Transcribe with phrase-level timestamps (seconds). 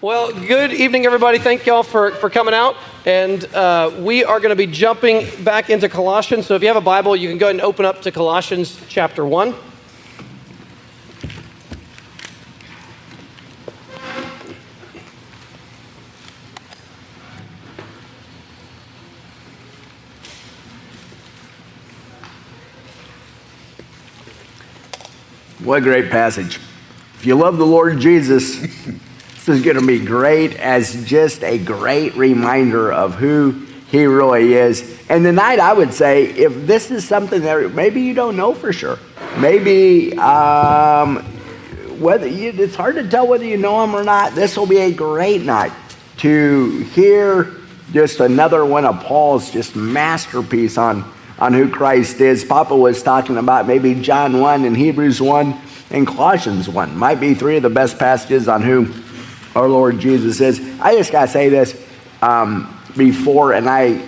[0.00, 1.40] Well, good evening, everybody.
[1.40, 2.76] Thank y'all for, for coming out.
[3.04, 6.46] And uh, we are going to be jumping back into Colossians.
[6.46, 8.80] So if you have a Bible, you can go ahead and open up to Colossians
[8.88, 9.54] chapter 1.
[25.64, 26.60] What a great passage.
[27.16, 28.64] If you love the Lord Jesus,
[29.48, 34.98] is going to be great as just a great reminder of who he really is.
[35.08, 38.72] And tonight, I would say, if this is something that maybe you don't know for
[38.72, 38.98] sure,
[39.38, 41.16] maybe um,
[41.98, 44.78] whether you, it's hard to tell whether you know him or not, this will be
[44.78, 45.72] a great night
[46.18, 47.54] to hear
[47.92, 52.44] just another one of Paul's just masterpiece on on who Christ is.
[52.44, 55.56] Papa was talking about maybe John 1 and Hebrews 1
[55.90, 56.96] and Colossians 1.
[56.96, 58.86] Might be three of the best passages on who
[59.54, 60.60] our Lord Jesus is.
[60.80, 61.80] I just got to say this
[62.22, 64.06] um, before, and I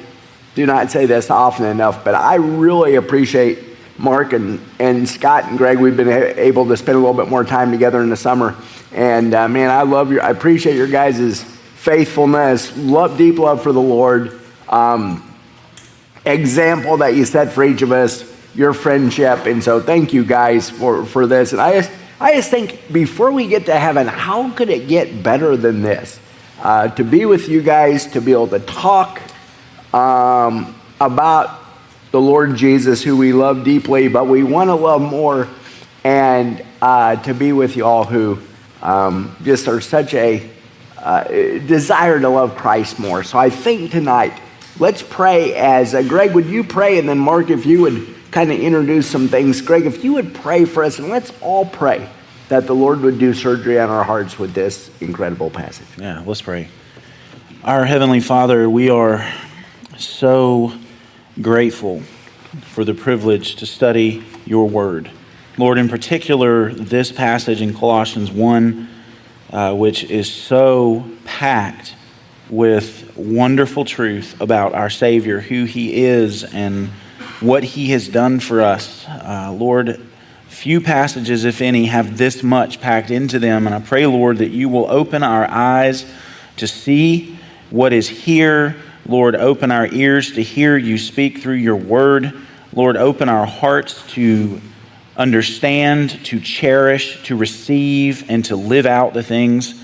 [0.54, 3.58] do not say this often enough, but I really appreciate
[3.98, 5.78] Mark and, and Scott and Greg.
[5.78, 8.56] We've been able to spend a little bit more time together in the summer.
[8.92, 13.72] And uh, man, I love your, I appreciate your guys' faithfulness, love, deep love for
[13.72, 14.40] the Lord.
[14.68, 15.26] Um,
[16.24, 19.46] example that you set for each of us, your friendship.
[19.46, 21.52] And so thank you guys for, for this.
[21.52, 25.22] And I just, I just think before we get to heaven, how could it get
[25.22, 26.20] better than this?
[26.62, 29.20] Uh, to be with you guys, to be able to talk
[29.94, 31.58] um, about
[32.10, 35.48] the Lord Jesus, who we love deeply, but we want to love more,
[36.04, 38.38] and uh, to be with you all who
[38.82, 40.48] um, just are such a
[40.98, 43.24] uh, desire to love Christ more.
[43.24, 44.38] So I think tonight,
[44.80, 46.98] Let's pray as uh, Greg, would you pray?
[46.98, 49.60] And then, Mark, if you would kind of introduce some things.
[49.60, 52.08] Greg, if you would pray for us, and let's all pray
[52.48, 55.86] that the Lord would do surgery on our hearts with this incredible passage.
[55.96, 56.68] Yeah, let's pray.
[57.62, 59.30] Our Heavenly Father, we are
[59.96, 60.72] so
[61.40, 62.00] grateful
[62.62, 65.10] for the privilege to study your word.
[65.58, 68.88] Lord, in particular, this passage in Colossians 1,
[69.52, 71.94] uh, which is so packed
[72.48, 76.90] with wonderful truth about our Savior, who He is, and
[77.40, 79.04] what He has done for us.
[79.08, 80.06] Uh, Lord,
[80.48, 83.66] few passages, if any, have this much packed into them.
[83.66, 86.04] And I pray, Lord, that you will open our eyes
[86.58, 87.38] to see
[87.70, 88.76] what is here.
[89.06, 92.34] Lord, open our ears to hear you speak through your word.
[92.74, 94.60] Lord, open our hearts to
[95.16, 99.82] understand, to cherish, to receive, and to live out the things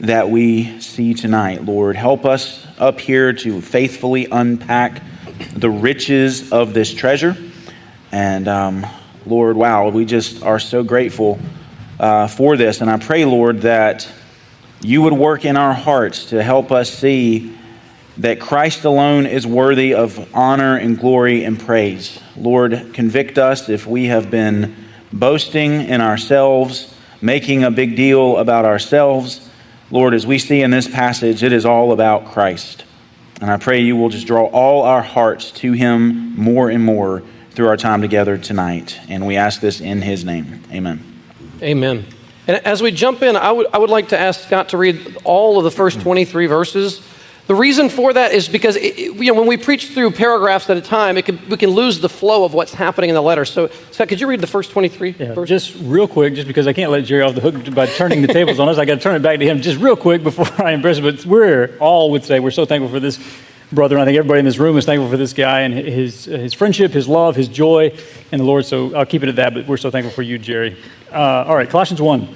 [0.00, 1.64] that we see tonight.
[1.64, 5.02] Lord, help us up here to faithfully unpack
[5.54, 7.36] the riches of this treasure.
[8.12, 8.86] And um,
[9.26, 11.38] Lord, wow, we just are so grateful
[11.98, 12.80] uh, for this.
[12.80, 14.10] And I pray, Lord, that
[14.80, 17.56] you would work in our hearts to help us see
[18.18, 22.20] that Christ alone is worthy of honor and glory and praise.
[22.36, 24.74] Lord, convict us if we have been
[25.12, 29.48] boasting in ourselves, making a big deal about ourselves
[29.92, 32.84] Lord, as we see in this passage, it is all about Christ.
[33.40, 37.22] And I pray you will just draw all our hearts to him more and more
[37.52, 38.98] through our time together tonight.
[39.08, 40.62] And we ask this in his name.
[40.70, 41.04] Amen.
[41.62, 42.06] Amen.
[42.46, 45.18] And as we jump in, I would, I would like to ask Scott to read
[45.24, 47.00] all of the first 23 verses
[47.50, 50.76] the reason for that is because it, you know, when we preach through paragraphs at
[50.76, 53.44] a time, it can, we can lose the flow of what's happening in the letter.
[53.44, 55.16] So, Scott, could you read the first 23?
[55.18, 58.22] Yeah, just real quick, just because I can't let Jerry off the hook by turning
[58.22, 60.22] the tables on us, I got to turn it back to him just real quick
[60.22, 61.02] before I embrace it.
[61.02, 63.18] But we're all would say we're so thankful for this
[63.72, 63.96] brother.
[63.96, 66.54] And I think everybody in this room is thankful for this guy and his, his
[66.54, 67.92] friendship, his love, his joy
[68.30, 68.64] in the Lord.
[68.64, 70.76] So I'll keep it at that, but we're so thankful for you, Jerry.
[71.10, 72.28] Uh, all right, Colossians 1,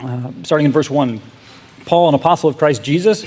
[0.00, 1.20] uh, starting in verse 1.
[1.84, 3.26] Paul, an apostle of Christ Jesus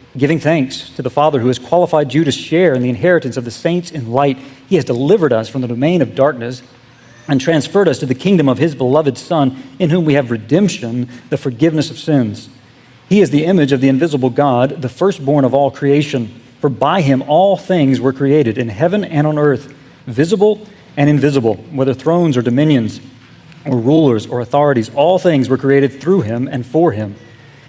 [0.17, 3.45] giving thanks to the Father who has qualified you to share in the inheritance of
[3.45, 4.37] the saints in light.
[4.67, 6.61] He has delivered us from the domain of darkness
[7.27, 11.09] and transferred us to the kingdom of his beloved Son, in whom we have redemption,
[11.29, 12.49] the forgiveness of sins.
[13.07, 16.41] He is the image of the invisible God, the firstborn of all creation.
[16.59, 19.73] For by him all things were created, in heaven and on earth,
[20.07, 20.67] visible
[20.97, 22.99] and invisible, whether thrones or dominions,
[23.65, 24.93] or rulers or authorities.
[24.93, 27.15] All things were created through him and for him.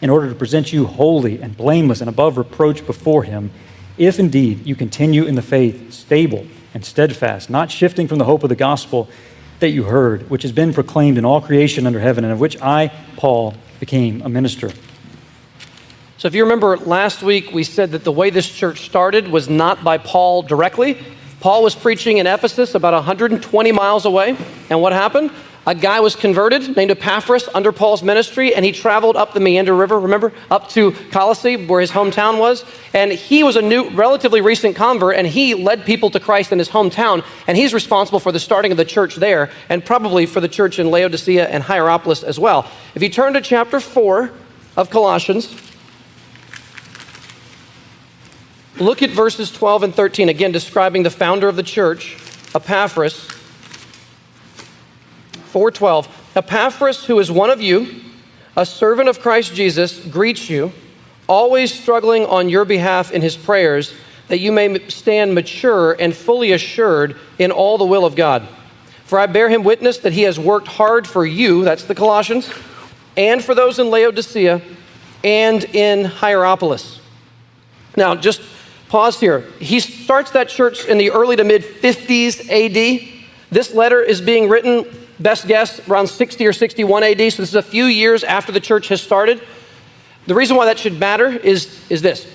[0.00, 3.50] in order to present you holy and blameless and above reproach before him,
[3.98, 8.42] if indeed you continue in the faith, stable and steadfast, not shifting from the hope
[8.42, 9.08] of the gospel
[9.58, 12.60] that you heard, which has been proclaimed in all creation under heaven, and of which
[12.62, 14.70] I, Paul, became a minister.
[16.16, 19.48] So, if you remember last week, we said that the way this church started was
[19.48, 20.98] not by Paul directly.
[21.40, 24.36] Paul was preaching in Ephesus about 120 miles away.
[24.68, 25.30] And what happened?
[25.66, 29.74] A guy was converted named Epaphras under Paul's ministry, and he traveled up the Meander
[29.74, 32.64] River, remember, up to Colossae, where his hometown was.
[32.94, 36.58] And he was a new, relatively recent convert, and he led people to Christ in
[36.58, 40.40] his hometown, and he's responsible for the starting of the church there, and probably for
[40.40, 42.66] the church in Laodicea and Hierapolis as well.
[42.94, 44.32] If you turn to chapter 4
[44.78, 45.54] of Colossians,
[48.78, 52.16] look at verses 12 and 13, again describing the founder of the church,
[52.54, 53.39] Epaphras.
[55.52, 58.02] 4:12 Epaphras who is one of you
[58.56, 60.72] a servant of Christ Jesus greets you
[61.28, 63.94] always struggling on your behalf in his prayers
[64.28, 68.46] that you may stand mature and fully assured in all the will of God.
[69.04, 72.50] For I bear him witness that he has worked hard for you that's the Colossians
[73.16, 74.62] and for those in Laodicea
[75.24, 77.00] and in Hierapolis.
[77.96, 78.40] Now just
[78.88, 79.40] pause here.
[79.58, 83.20] He starts that church in the early to mid 50s AD
[83.50, 84.86] this letter is being written
[85.20, 87.18] best guess, around 60 or 61 AD.
[87.18, 89.42] So this is a few years after the church has started.
[90.26, 92.26] The reason why that should matter is, is this.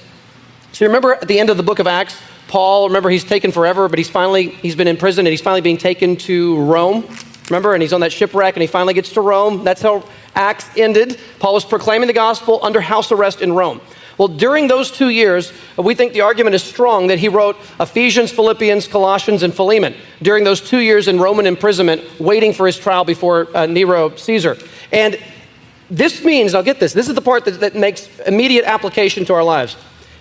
[0.72, 3.90] So remember at the end of the book of Acts, Paul, remember he's taken forever,
[3.90, 7.08] but he's finally, he's been in prison and he's finally being taken to Rome.
[7.50, 7.74] Remember?
[7.74, 9.64] And he's on that shipwreck and he finally gets to Rome.
[9.64, 11.20] That's how Acts ended.
[11.40, 13.82] Paul was proclaiming the gospel under house arrest in Rome.
[14.18, 18.32] Well, during those two years, we think the argument is strong that he wrote Ephesians,
[18.32, 23.04] Philippians, Colossians, and Philemon during those two years in Roman imprisonment, waiting for his trial
[23.04, 24.58] before uh, Nero Caesar.
[24.92, 25.20] And
[25.90, 29.34] this means, I'll get this, this is the part that, that makes immediate application to
[29.34, 29.76] our lives.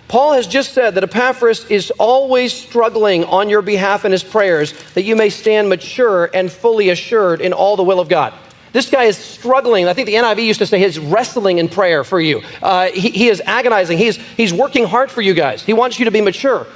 [0.07, 4.73] Paul has just said that Epaphras is always struggling on your behalf in his prayers
[4.93, 8.33] that you may stand mature and fully assured in all the will of God.
[8.75, 9.87] This guy is struggling.
[9.87, 12.41] I think the NIV used to say he's wrestling in prayer for you.
[12.61, 13.97] Uh, he, he is agonizing.
[13.97, 15.63] He's, he's working hard for you guys.
[15.63, 16.67] He wants you to be mature.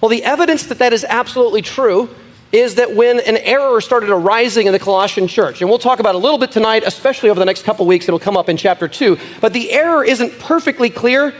[0.00, 2.08] Well, the evidence that that is absolutely true
[2.52, 6.14] is that when an error started arising in the Colossian church, and we'll talk about
[6.14, 8.86] a little bit tonight, especially over the next couple weeks, it'll come up in chapter
[8.86, 11.34] 2, but the error isn't perfectly clear.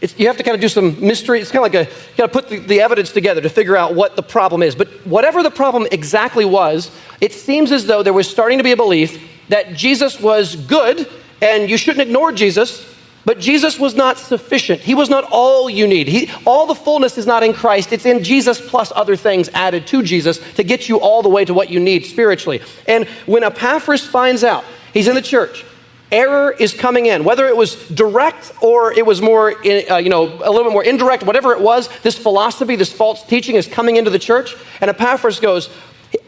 [0.00, 1.40] It's, you have to kind of do some mystery.
[1.40, 3.76] It's kind of like a, you got to put the, the, evidence together to figure
[3.76, 4.74] out what the problem is.
[4.74, 8.72] But whatever the problem exactly was, it seems as though there was starting to be
[8.72, 11.08] a belief that Jesus was good
[11.40, 12.90] and you shouldn't ignore Jesus,
[13.24, 14.80] but Jesus was not sufficient.
[14.80, 16.08] He was not all you need.
[16.08, 19.86] He, all the fullness is not in Christ, it's in Jesus plus other things added
[19.88, 22.60] to Jesus to get you all the way to what you need spiritually.
[22.86, 25.64] And when Epaphras finds out, he's in the church,
[26.12, 30.24] error is coming in whether it was direct or it was more uh, you know
[30.24, 33.96] a little bit more indirect whatever it was this philosophy this false teaching is coming
[33.96, 35.70] into the church and epaphras goes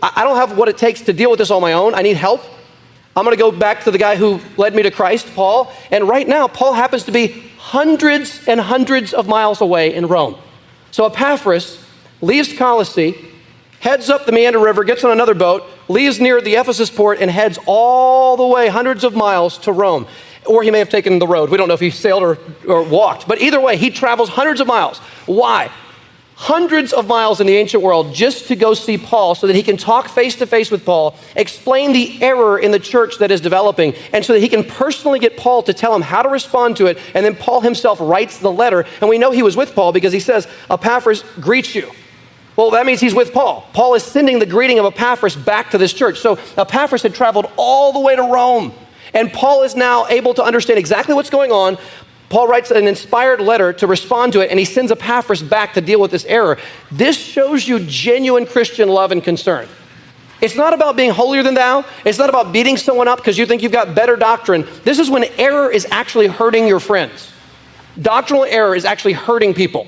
[0.03, 2.17] i don't have what it takes to deal with this on my own i need
[2.17, 2.43] help
[3.17, 5.73] I'm going to go back to the guy who led me to Christ, Paul.
[5.91, 10.37] And right now, Paul happens to be hundreds and hundreds of miles away in Rome.
[10.91, 11.83] So Epaphras
[12.21, 13.17] leaves Colossae,
[13.81, 17.31] heads up the Meander River, gets on another boat, leaves near the Ephesus port, and
[17.31, 20.07] heads all the way hundreds of miles to Rome.
[20.45, 21.49] Or he may have taken the road.
[21.49, 23.27] We don't know if he sailed or, or walked.
[23.27, 24.99] But either way, he travels hundreds of miles.
[25.25, 25.73] Why?
[26.37, 29.63] Hundreds of miles in the ancient world just to go see Paul so that he
[29.63, 33.41] can talk face to face with Paul, explain the error in the church that is
[33.41, 36.77] developing, and so that he can personally get Paul to tell him how to respond
[36.77, 36.99] to it.
[37.15, 38.85] And then Paul himself writes the letter.
[39.01, 41.91] And we know he was with Paul because he says, Epaphras greets you.
[42.55, 43.67] Well, that means he's with Paul.
[43.73, 46.21] Paul is sending the greeting of Epaphras back to this church.
[46.21, 48.75] So Epaphras had traveled all the way to Rome.
[49.15, 51.79] And Paul is now able to understand exactly what's going on.
[52.29, 55.81] Paul writes an inspired letter to respond to it, and he sends Epaphras back to
[55.81, 56.59] deal with this error.
[56.91, 59.69] This shows you genuine Christian love and concern.
[60.41, 61.85] It's not about being holier than thou.
[62.05, 64.67] It's not about beating someone up because you think you've got better doctrine.
[64.85, 67.33] This is when error is actually hurting your friends.
[68.01, 69.87] Doctrinal error is actually hurting people.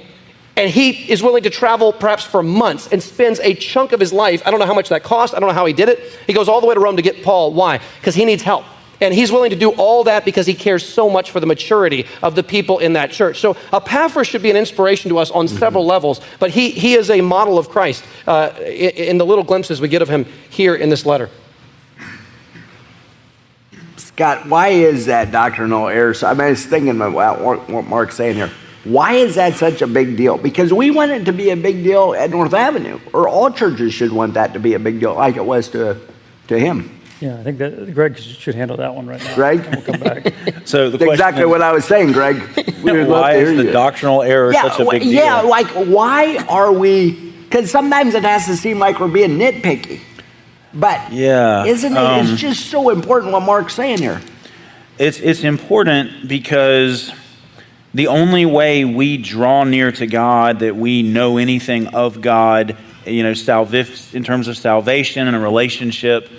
[0.57, 4.12] And he is willing to travel perhaps for months and spends a chunk of his
[4.12, 4.42] life.
[4.47, 5.35] I don't know how much that cost.
[5.35, 6.00] I don't know how he did it.
[6.26, 7.52] He goes all the way to Rome to get Paul.
[7.52, 7.80] Why?
[8.00, 8.64] Because he needs help.
[9.00, 12.07] And he's willing to do all that because he cares so much for the maturity
[12.23, 13.38] of the people in that church.
[13.38, 15.57] So Epaphras should be an inspiration to us on mm-hmm.
[15.57, 19.45] several levels, but he, he is a model of Christ uh, in, in the little
[19.45, 21.31] glimpses we get of him here in this letter.
[23.97, 26.12] Scott, why is that doctrinal error?
[26.12, 28.50] So I, mean, I was thinking about what Mark's saying here.
[28.83, 30.37] Why is that such a big deal?
[30.38, 33.95] Because we want it to be a big deal at North Avenue, or all churches
[33.95, 36.00] should want that to be a big deal, like it was to,
[36.49, 36.98] to him.
[37.20, 39.34] Yeah, I think that Greg should handle that one right now.
[39.34, 40.32] Greg, we'll come back.
[40.64, 42.37] so the exactly is, what I was saying, Greg.
[42.82, 43.72] why is the you.
[43.72, 45.12] doctrinal error yeah, such a big deal?
[45.12, 47.32] Yeah, like why are we?
[47.42, 50.00] Because sometimes it has to seem like we're being nitpicky,
[50.72, 51.98] but yeah, isn't it?
[51.98, 54.20] Um, it's just so important what Mark's saying here.
[54.98, 57.12] It's it's important because
[57.94, 63.25] the only way we draw near to God, that we know anything of God, you
[63.25, 66.30] know, salvific in terms of salvation and a relationship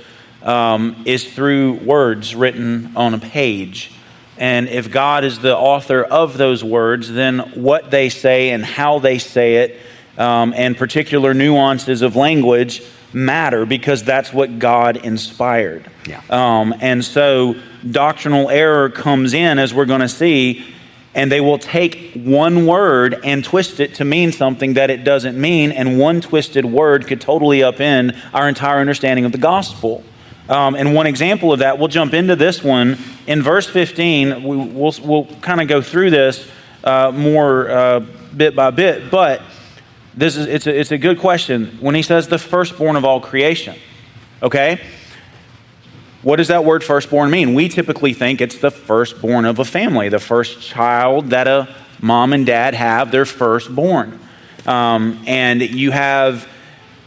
[0.43, 3.91] um, is through words written on a page.
[4.37, 8.99] And if God is the author of those words, then what they say and how
[8.99, 9.79] they say it,
[10.17, 12.81] um, and particular nuances of language
[13.11, 15.89] matter because that's what God inspired.
[16.07, 16.21] Yeah.
[16.29, 17.55] Um, and so
[17.89, 20.65] doctrinal error comes in, as we're going to see,
[21.15, 25.39] and they will take one word and twist it to mean something that it doesn't
[25.39, 30.03] mean, and one twisted word could totally upend our entire understanding of the gospel.
[30.49, 32.97] Um, and one example of that, we'll jump into this one.
[33.27, 36.49] In verse 15, we, will we'll kind of go through this
[36.83, 37.99] uh, more uh,
[38.35, 39.43] bit by bit, but
[40.15, 41.77] this is, it's, a, it's a good question.
[41.79, 43.77] When he says the firstborn of all creation,
[44.41, 44.81] okay?
[46.23, 47.53] What does that word firstborn mean?
[47.53, 52.33] We typically think it's the firstborn of a family, the first child that a mom
[52.33, 54.19] and dad have, their firstborn.
[54.65, 56.47] Um, and you have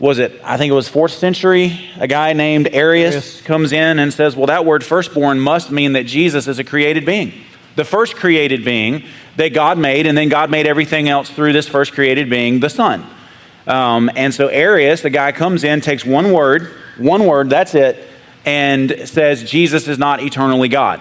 [0.03, 4.01] was it, I think it was fourth century, a guy named Arius, Arius comes in
[4.01, 7.33] and says, well, that word firstborn must mean that Jesus is a created being.
[7.77, 9.05] The first created being
[9.37, 12.69] that God made, and then God made everything else through this first created being, the
[12.69, 13.07] Son.
[13.69, 16.65] Um, and so Arius, the guy comes in, takes one word,
[16.99, 18.05] one word, that's it,
[18.45, 21.01] and says Jesus is not eternally God.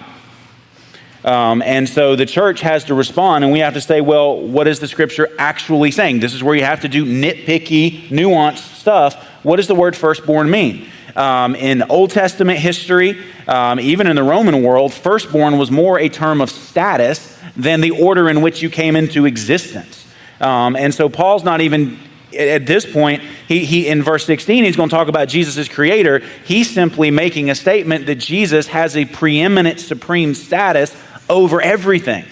[1.24, 4.66] Um, and so the church has to respond, and we have to say, well, what
[4.66, 6.20] is the scripture actually saying?
[6.20, 9.14] This is where you have to do nitpicky, nuanced stuff.
[9.44, 10.88] What does the word firstborn mean?
[11.14, 16.08] Um, in Old Testament history, um, even in the Roman world, firstborn was more a
[16.08, 20.06] term of status than the order in which you came into existence.
[20.40, 21.98] Um, and so Paul's not even
[22.34, 25.68] at this point, he, he in verse 16, he's going to talk about Jesus as
[25.68, 26.20] creator.
[26.44, 30.96] He's simply making a statement that Jesus has a preeminent supreme status
[31.32, 32.24] over everything.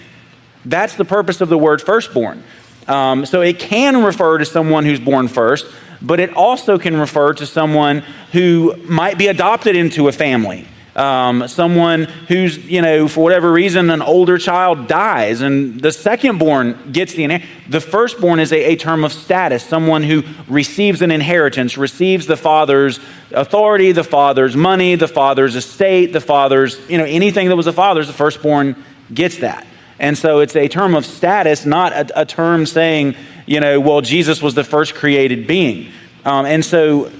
[0.63, 2.43] That's the purpose of the word firstborn.
[2.87, 5.65] Um, so it can refer to someone who's born first,
[6.01, 7.99] but it also can refer to someone
[8.31, 10.67] who might be adopted into a family.
[10.95, 16.91] Um, someone who's, you know, for whatever reason, an older child dies and the secondborn
[16.91, 17.49] gets the inheritance.
[17.69, 22.35] The firstborn is a, a term of status, someone who receives an inheritance, receives the
[22.35, 22.99] father's
[23.31, 27.73] authority, the father's money, the father's estate, the father's, you know, anything that was the
[27.73, 28.75] father's, the firstborn
[29.13, 29.65] gets that.
[29.99, 33.15] And so it's a term of status, not a, a term saying,
[33.45, 35.91] you know, well, Jesus was the first created being.
[36.25, 37.11] Um, and so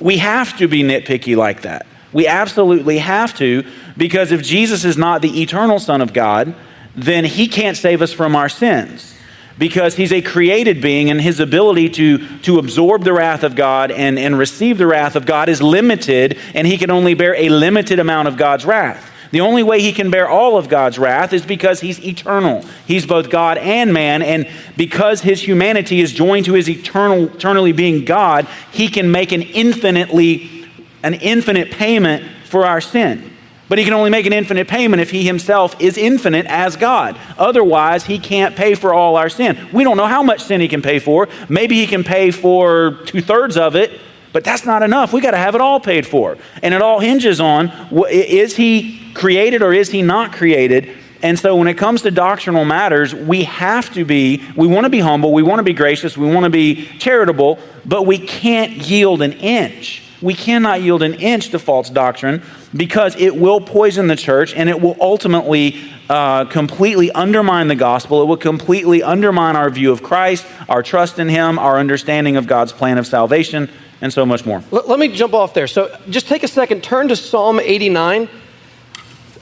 [0.00, 1.86] we have to be nitpicky like that.
[2.12, 3.64] We absolutely have to,
[3.96, 6.54] because if Jesus is not the eternal Son of God,
[6.94, 9.14] then he can't save us from our sins
[9.58, 13.90] because he's a created being and his ability to, to absorb the wrath of God
[13.90, 17.48] and, and receive the wrath of God is limited, and he can only bear a
[17.48, 19.10] limited amount of God's wrath.
[19.30, 22.64] The only way he can bear all of God's wrath is because he's eternal.
[22.86, 27.72] He's both God and man, and because his humanity is joined to his eternal, eternally
[27.72, 30.66] being God, he can make an infinitely,
[31.02, 33.32] an infinite payment for our sin.
[33.68, 37.18] But he can only make an infinite payment if he himself is infinite as God.
[37.36, 39.68] Otherwise, he can't pay for all our sin.
[39.72, 41.28] We don't know how much sin he can pay for.
[41.48, 44.00] Maybe he can pay for two thirds of it,
[44.32, 45.12] but that's not enough.
[45.12, 46.38] We got to have it all paid for.
[46.62, 47.72] And it all hinges on
[48.08, 50.96] is he created or is he not created?
[51.22, 54.90] And so when it comes to doctrinal matters, we have to be, we want to
[54.90, 58.72] be humble, we want to be gracious, we want to be charitable, but we can't
[58.72, 62.42] yield an inch We cannot yield an inch to false doctrine
[62.74, 65.76] because it will poison the church and it will ultimately
[66.08, 68.22] uh, completely undermine the gospel.
[68.22, 72.46] It will completely undermine our view of Christ, our trust in Him, our understanding of
[72.46, 73.68] God's plan of salvation,
[74.00, 74.62] and so much more.
[74.70, 75.66] Let, let me jump off there.
[75.66, 78.28] So just take a second, turn to Psalm 89.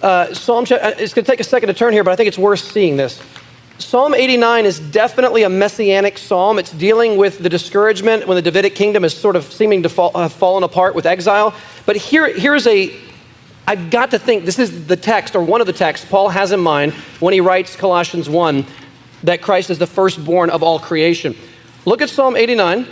[0.04, 2.28] Uh, Psalm, uh, it's going to take a second to turn here, but I think
[2.28, 3.22] it's worth seeing this.
[3.78, 6.58] Psalm 89 is definitely a messianic psalm.
[6.58, 10.10] It's dealing with the discouragement when the Davidic kingdom is sort of seeming to fall,
[10.12, 11.54] have fallen apart with exile.
[11.86, 12.94] But here, here's a,
[13.66, 16.52] I've got to think, this is the text, or one of the texts Paul has
[16.52, 18.66] in mind when he writes Colossians 1
[19.22, 21.34] that Christ is the firstborn of all creation.
[21.86, 22.86] Look at Psalm 89.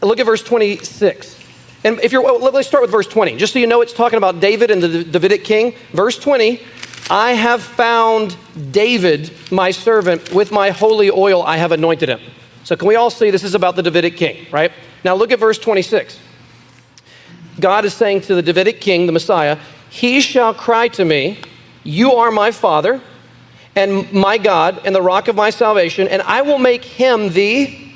[0.00, 1.37] Look at verse 26.
[1.84, 4.40] And if you're, let's start with verse 20, just so you know it's talking about
[4.40, 5.74] David and the Davidic king.
[5.92, 6.60] Verse 20
[7.10, 8.36] I have found
[8.70, 12.20] David, my servant, with my holy oil I have anointed him.
[12.64, 14.72] So, can we all see this is about the Davidic king, right?
[15.04, 16.18] Now, look at verse 26.
[17.58, 19.58] God is saying to the Davidic king, the Messiah,
[19.88, 21.38] He shall cry to me,
[21.82, 23.00] You are my father,
[23.74, 27.92] and my God, and the rock of my salvation, and I will make him the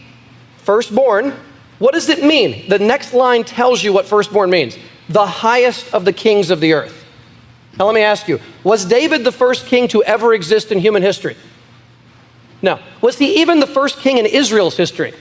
[0.59, 1.35] firstborn.
[1.83, 2.69] What does it mean?
[2.69, 6.75] The next line tells you what firstborn means the highest of the kings of the
[6.75, 7.05] earth.
[7.77, 11.03] Now, let me ask you was David the first king to ever exist in human
[11.03, 11.37] history?
[12.63, 12.79] No.
[13.01, 15.13] Was he even the first king in Israel's history?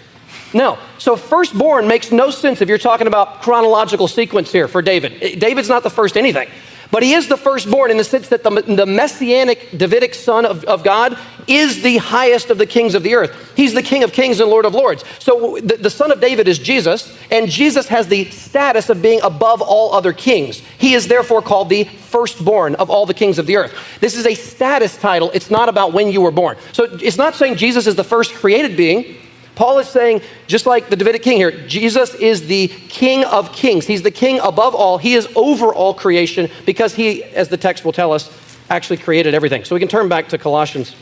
[0.53, 0.77] No.
[0.99, 5.39] So, firstborn makes no sense if you're talking about chronological sequence here for David.
[5.39, 6.47] David's not the first anything.
[6.91, 10.65] But he is the firstborn in the sense that the, the messianic Davidic son of,
[10.65, 11.17] of God
[11.47, 13.53] is the highest of the kings of the earth.
[13.55, 15.03] He's the King of kings and Lord of lords.
[15.19, 19.21] So the, the son of David is Jesus, and Jesus has the status of being
[19.23, 20.61] above all other kings.
[20.77, 23.73] He is therefore called the firstborn of all the kings of the earth.
[24.01, 25.31] This is a status title.
[25.33, 26.57] It's not about when you were born.
[26.73, 29.15] So it's not saying Jesus is the first created being.
[29.55, 33.85] Paul is saying, just like the Davidic king here, Jesus is the king of kings.
[33.85, 34.97] He's the king above all.
[34.97, 38.29] He is over all creation because he, as the text will tell us,
[38.69, 39.65] actually created everything.
[39.65, 40.95] So we can turn back to Colossians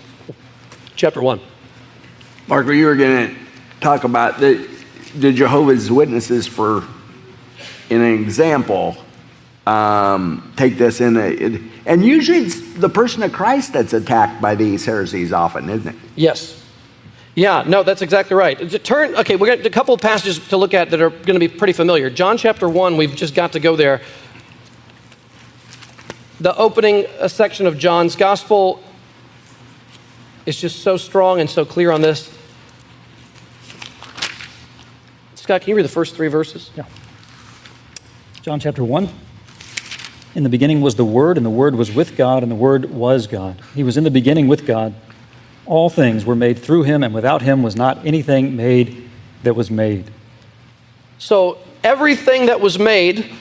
[0.96, 1.40] chapter 1.
[2.48, 3.36] Mark, you were going to
[3.80, 4.68] talk about the,
[5.16, 6.84] the Jehovah's Witnesses for,
[7.90, 8.98] an example,
[9.66, 14.56] um, take this in a, and usually it's the person of Christ that's attacked by
[14.56, 16.02] these heresies often, isn't it?
[16.16, 16.59] Yes.
[17.36, 18.84] Yeah, no, that's exactly right.
[18.84, 21.40] Turn, okay, we've got a couple of passages to look at that are going to
[21.40, 22.10] be pretty familiar.
[22.10, 24.02] John chapter 1, we've just got to go there.
[26.40, 28.82] The opening uh, section of John's gospel
[30.46, 32.36] is just so strong and so clear on this.
[35.36, 36.72] Scott, can you read the first three verses?
[36.76, 36.86] Yeah.
[38.42, 39.10] John chapter 1.
[40.36, 42.92] In the beginning was the Word, and the Word was with God, and the Word
[42.92, 43.62] was God.
[43.76, 44.94] He was in the beginning with God.
[45.70, 49.08] All things were made through him, and without him was not anything made
[49.44, 50.10] that was made.
[51.20, 53.32] So, everything that was made,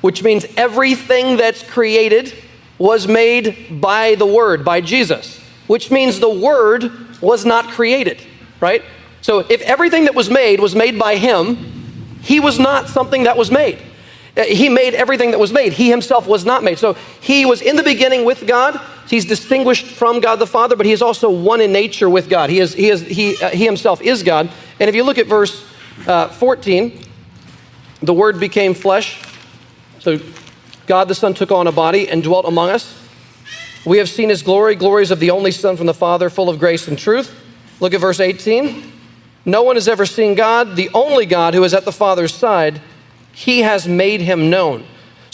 [0.00, 2.34] which means everything that's created,
[2.76, 8.20] was made by the Word, by Jesus, which means the Word was not created,
[8.60, 8.82] right?
[9.20, 11.56] So, if everything that was made was made by Him,
[12.20, 13.78] He was not something that was made.
[14.36, 15.72] Uh, he made everything that was made.
[15.72, 16.78] He himself was not made.
[16.78, 18.80] So he was in the beginning with God.
[19.08, 22.50] He's distinguished from God the Father, but he is also one in nature with God.
[22.50, 24.50] He, is, he, is, he, uh, he himself is God.
[24.80, 25.64] And if you look at verse
[26.06, 27.00] uh, 14,
[28.02, 29.22] the Word became flesh.
[30.00, 30.18] So
[30.86, 33.02] God the Son took on a body and dwelt among us.
[33.84, 36.58] We have seen his glory, glories of the only Son from the Father, full of
[36.58, 37.32] grace and truth.
[37.78, 38.92] Look at verse 18.
[39.44, 42.80] No one has ever seen God, the only God who is at the Father's side
[43.36, 44.82] he has made him known.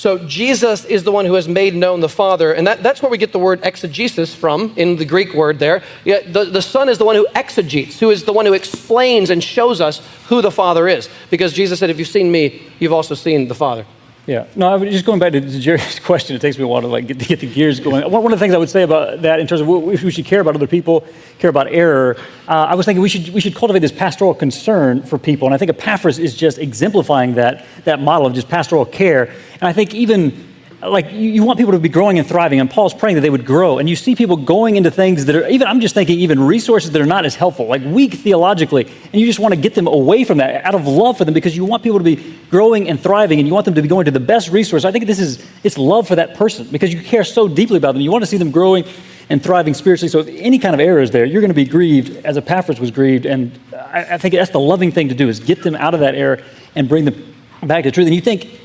[0.03, 3.09] So Jesus is the one who has made known the Father, and that, that's where
[3.09, 5.85] we get the word exegesis from in the Greek word there.
[6.03, 9.45] The, the Son is the one who exegetes, who is the one who explains and
[9.45, 11.09] shows us who the Father is.
[11.31, 13.87] Because Jesus said, If you've seen me, you've also seen the Father.
[14.25, 14.47] Yeah.
[14.55, 16.37] No, I was just going back to Jerry's question.
[16.37, 18.09] It takes me a while to like get, to get the gears going.
[18.09, 20.27] One of the things I would say about that, in terms of if we should
[20.27, 21.05] care about other people,
[21.41, 25.03] care about error, uh, I was thinking we should we should cultivate this pastoral concern
[25.03, 28.87] for people, and I think Epaphras is just exemplifying that that model of just pastoral
[28.87, 29.25] care.
[29.55, 30.52] And I think even
[30.91, 33.31] like you, you, want people to be growing and thriving and paul's praying that they
[33.31, 33.79] would grow.
[33.79, 36.91] And you see people going into things that are even i'm just thinking even resources
[36.91, 39.87] that are not as helpful like weak theologically and you just want to get them
[39.87, 42.89] away from that out of love for them because you want people to be growing
[42.89, 44.85] and thriving and you want them to be going to the best resource.
[44.85, 47.93] I think this is it's love for that person because you care so deeply about
[47.93, 48.03] them.
[48.03, 48.85] You want to see them growing
[49.31, 50.09] and thriving spiritually.
[50.09, 52.81] So if any kind of error is there you're going to be grieved as epaphras
[52.81, 53.27] was grieved.
[53.27, 56.01] And I, I think that's the loving thing to do is get them out of
[56.01, 56.43] that error
[56.75, 58.07] and bring them back to truth.
[58.07, 58.61] And you think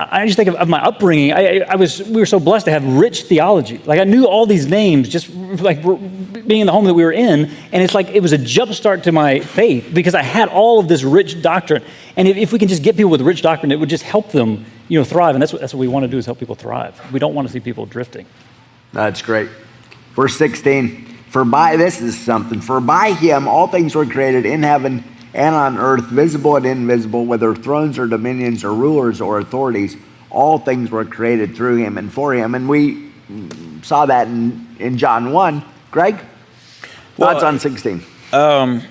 [0.00, 1.32] I just think of, of my upbringing.
[1.32, 3.78] I, I, was, we were so blessed to have rich theology.
[3.78, 7.12] Like I knew all these names just like being in the home that we were
[7.12, 10.78] in, and it's like it was a jumpstart to my faith because I had all
[10.78, 11.82] of this rich doctrine.
[12.16, 14.30] And if, if we can just get people with rich doctrine, it would just help
[14.30, 15.34] them, you know, thrive.
[15.34, 17.12] And that's what, that's what we want to do is help people thrive.
[17.12, 18.24] We don't want to see people drifting.
[18.92, 19.50] That's great.
[20.14, 21.06] Verse 16.
[21.30, 22.60] For by this is something.
[22.60, 25.02] For by him all things were created in heaven
[25.34, 29.96] and on earth, visible and invisible, whether thrones or dominions or rulers or authorities,
[30.30, 32.54] all things were created through him and for him.
[32.54, 33.10] And we
[33.82, 35.62] saw that in, in John 1.
[35.90, 36.16] Greg?
[37.16, 38.02] Thoughts well, on 16?
[38.32, 38.82] Um,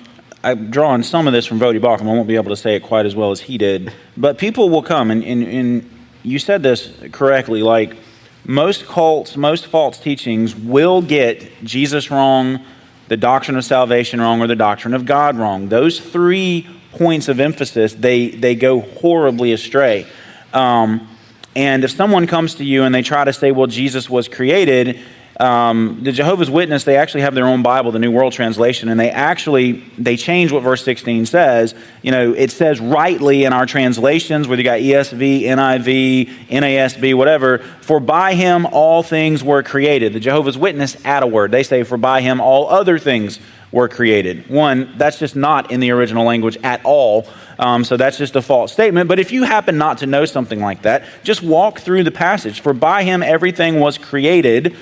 [0.42, 2.02] I'm drawing some of this from Voddie Baucham.
[2.02, 3.92] I won't be able to say it quite as well as he did.
[4.16, 5.90] But people will come, and, and, and
[6.22, 7.96] you said this correctly, like
[8.44, 12.64] most cults, most false teachings will get Jesus wrong,
[13.08, 15.68] the doctrine of salvation wrong or the doctrine of God wrong.
[15.68, 20.06] Those three points of emphasis, they, they go horribly astray.
[20.52, 21.08] Um,
[21.56, 25.00] and if someone comes to you and they try to say, well, Jesus was created,
[25.38, 28.98] um, the Jehovah's Witness, they actually have their own Bible, the New World Translation, and
[28.98, 31.76] they actually, they change what verse 16 says.
[32.02, 37.58] You know, it says rightly in our translations, whether you got ESV, NIV, NASB, whatever,
[37.58, 40.12] for by him all things were created.
[40.12, 41.52] The Jehovah's Witness add a word.
[41.52, 43.38] They say, for by him all other things
[43.70, 44.48] were created.
[44.48, 47.28] One, that's just not in the original language at all.
[47.60, 49.08] Um, so that's just a false statement.
[49.08, 52.60] But if you happen not to know something like that, just walk through the passage.
[52.60, 54.76] For by him everything was created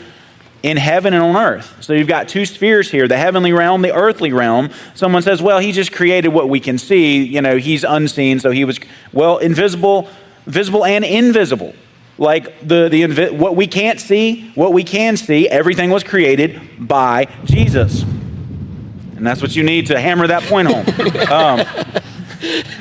[0.66, 1.76] in heaven and on earth.
[1.81, 4.70] So you've got two spheres here the heavenly realm, the earthly realm.
[4.94, 7.22] Someone says, well, he just created what we can see.
[7.22, 8.81] You know, he's unseen, so he was,
[9.12, 10.09] well, invisible,
[10.44, 11.72] visible, and invisible.
[12.18, 17.29] Like the, the what we can't see, what we can see, everything was created by
[17.44, 18.02] Jesus.
[18.02, 20.87] And that's what you need to hammer that point home.
[21.31, 21.64] um,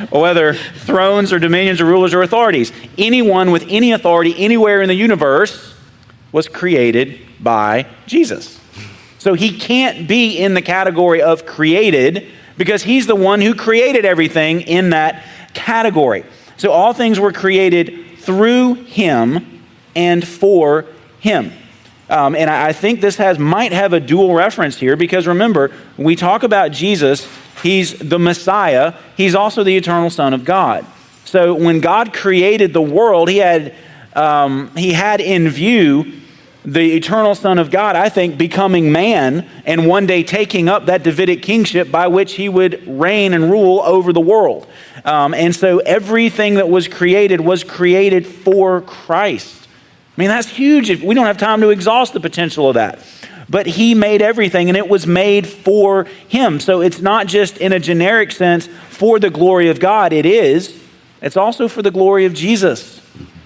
[0.09, 4.95] whether thrones or dominions or rulers or authorities, anyone with any authority anywhere in the
[4.95, 5.75] universe
[6.31, 8.59] was created by Jesus.
[9.19, 14.05] So he can't be in the category of created because he's the one who created
[14.05, 16.23] everything in that category.
[16.57, 19.63] So all things were created through him
[19.95, 20.85] and for
[21.19, 21.51] him.
[22.09, 26.05] Um, and I, think this has might have a dual reference here because remember, when
[26.05, 27.27] we talk about Jesus,
[27.63, 30.85] he's the Messiah, he's also the eternal Son of God.
[31.25, 33.73] So when God created the world, he had,
[34.13, 36.21] um, he had in view
[36.65, 41.03] the eternal Son of God, I think, becoming man and one day taking up that
[41.03, 44.67] Davidic kingship by which he would reign and rule over the world.
[45.03, 49.67] Um, and so everything that was created was created for Christ.
[50.17, 51.03] I mean, that's huge.
[51.03, 52.99] We don't have time to exhaust the potential of that.
[53.47, 56.59] But he made everything and it was made for him.
[56.59, 60.81] So it's not just in a generic sense for the glory of God, it is.
[61.21, 62.94] It's also for the glory of Jesus.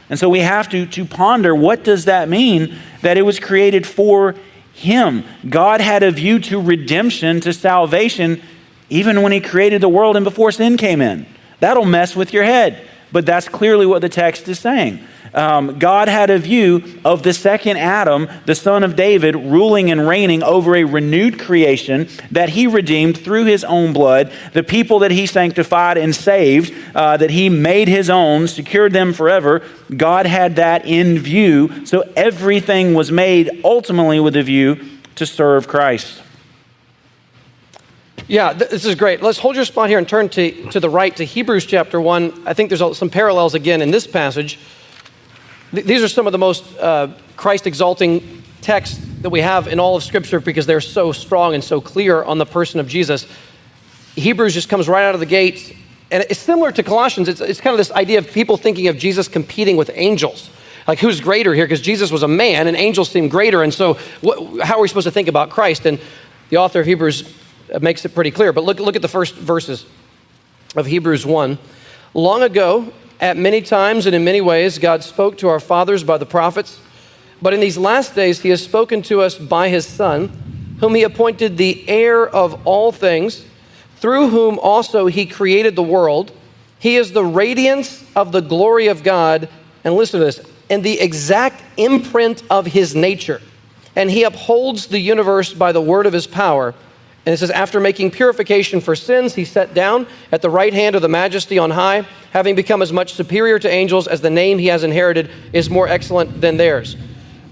[0.10, 3.86] And so we have to, to ponder what does that mean that it was created
[3.86, 4.36] for
[4.74, 5.24] him?
[5.48, 8.42] God had a view to redemption, to salvation,
[8.90, 11.28] even when he created the world and before sin came in.
[11.60, 12.89] That'll mess with your head.
[13.12, 15.00] But that's clearly what the text is saying.
[15.34, 20.08] Um, God had a view of the second Adam, the son of David, ruling and
[20.08, 25.12] reigning over a renewed creation that he redeemed through his own blood, the people that
[25.12, 29.62] he sanctified and saved, uh, that he made his own, secured them forever.
[29.96, 31.86] God had that in view.
[31.86, 34.80] So everything was made ultimately with a view
[35.16, 36.24] to serve Christ.
[38.30, 39.24] Yeah, this is great.
[39.24, 42.44] Let's hold your spot here and turn to, to the right to Hebrews chapter 1.
[42.46, 44.60] I think there's some parallels again in this passage.
[45.74, 49.96] These are some of the most uh, Christ exalting texts that we have in all
[49.96, 53.26] of Scripture because they're so strong and so clear on the person of Jesus.
[54.14, 55.76] Hebrews just comes right out of the gate.
[56.12, 57.30] And it's similar to Colossians.
[57.30, 60.52] It's, it's kind of this idea of people thinking of Jesus competing with angels.
[60.88, 61.66] Like, who's greater here?
[61.66, 63.64] Because Jesus was a man and angels seem greater.
[63.64, 63.96] And so,
[64.62, 65.88] how are we supposed to think about Christ?
[65.88, 66.00] And
[66.52, 67.39] the author of Hebrews
[67.82, 68.54] makes it pretty clear.
[68.54, 69.86] But look, look at the first verses
[70.76, 71.58] of Hebrews 1.
[72.14, 76.18] Long ago, at many times and in many ways, God spoke to our fathers by
[76.18, 76.80] the prophets.
[77.42, 81.04] But in these last days, He has spoken to us by His Son, whom He
[81.04, 83.46] appointed the heir of all things,
[83.98, 86.32] through whom also He created the world.
[86.80, 89.50] He is the radiance of the glory of God.
[89.84, 93.42] And listen to this and the exact imprint of His nature.
[93.96, 96.74] And He upholds the universe by the word of His power.
[97.26, 100.96] And it says, after making purification for sins, he sat down at the right hand
[100.96, 104.58] of the majesty on high, having become as much superior to angels as the name
[104.58, 106.96] he has inherited is more excellent than theirs.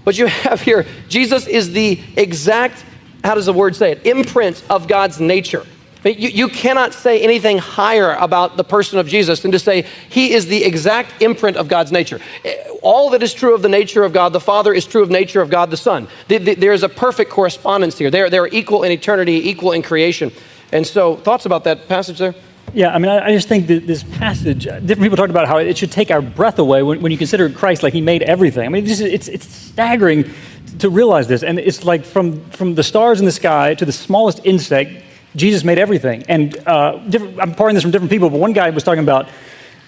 [0.04, 2.84] But you have here, Jesus is the exact,
[3.22, 4.06] how does the word say it?
[4.06, 5.66] Imprint of God's nature.
[6.04, 10.32] You, you cannot say anything higher about the person of Jesus than to say he
[10.32, 12.20] is the exact imprint of God's nature.
[12.44, 15.10] Eh, all that is true of the nature of God the Father is true of
[15.10, 16.06] nature of God the Son.
[16.28, 18.10] The, the, there is a perfect correspondence here.
[18.10, 20.30] They're, they're equal in eternity, equal in creation.
[20.72, 22.34] And so, thoughts about that passage there?
[22.74, 25.48] Yeah, I mean, I, I just think that this passage, uh, different people talked about
[25.48, 28.22] how it should take our breath away when, when you consider Christ like he made
[28.22, 28.66] everything.
[28.66, 30.30] I mean, is, it's, it's staggering
[30.78, 31.42] to realize this.
[31.42, 35.02] And it's like from, from the stars in the sky to the smallest insect,
[35.36, 36.24] Jesus made everything.
[36.28, 37.00] And uh,
[37.40, 39.28] I'm parting this from different people, but one guy was talking about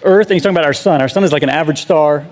[0.03, 1.01] Earth, and he's talking about our sun.
[1.01, 2.27] Our sun is like an average star,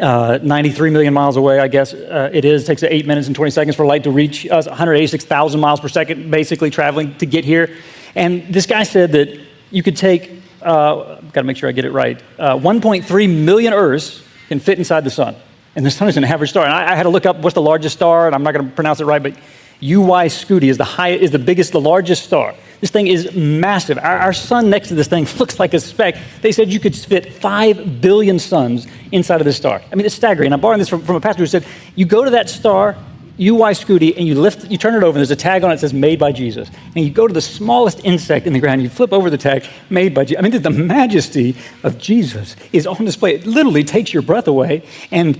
[0.00, 2.64] uh, 93 million miles away, I guess uh, it is.
[2.64, 5.88] It takes 8 minutes and 20 seconds for light to reach us, 186,000 miles per
[5.88, 7.76] second, basically traveling to get here.
[8.14, 10.30] And this guy said that you could take,
[10.62, 14.60] uh, I've got to make sure I get it right, uh, 1.3 million Earths can
[14.60, 15.36] fit inside the sun.
[15.76, 16.64] And the sun is an average star.
[16.64, 18.68] And I, I had to look up what's the largest star, and I'm not going
[18.68, 19.36] to pronounce it right, but
[19.80, 22.54] UY Scuti is the highest, is the biggest, the largest star.
[22.80, 23.98] This thing is massive.
[23.98, 26.16] Our, our, sun next to this thing looks like a speck.
[26.42, 29.80] They said you could fit five billion suns inside of this star.
[29.90, 30.48] I mean, it's staggering.
[30.48, 32.96] And I'm borrowing this from, from a pastor who said, you go to that star,
[33.38, 35.74] UY Scuti, and you lift, you turn it over, and there's a tag on it
[35.74, 38.80] that says "Made by Jesus." And you go to the smallest insect in the ground,
[38.80, 42.86] you flip over the tag, "Made by Jesus." I mean, the majesty of Jesus is
[42.86, 43.34] on display.
[43.34, 44.84] It literally takes your breath away.
[45.10, 45.36] And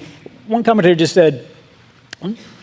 [0.49, 1.47] one commentator just said,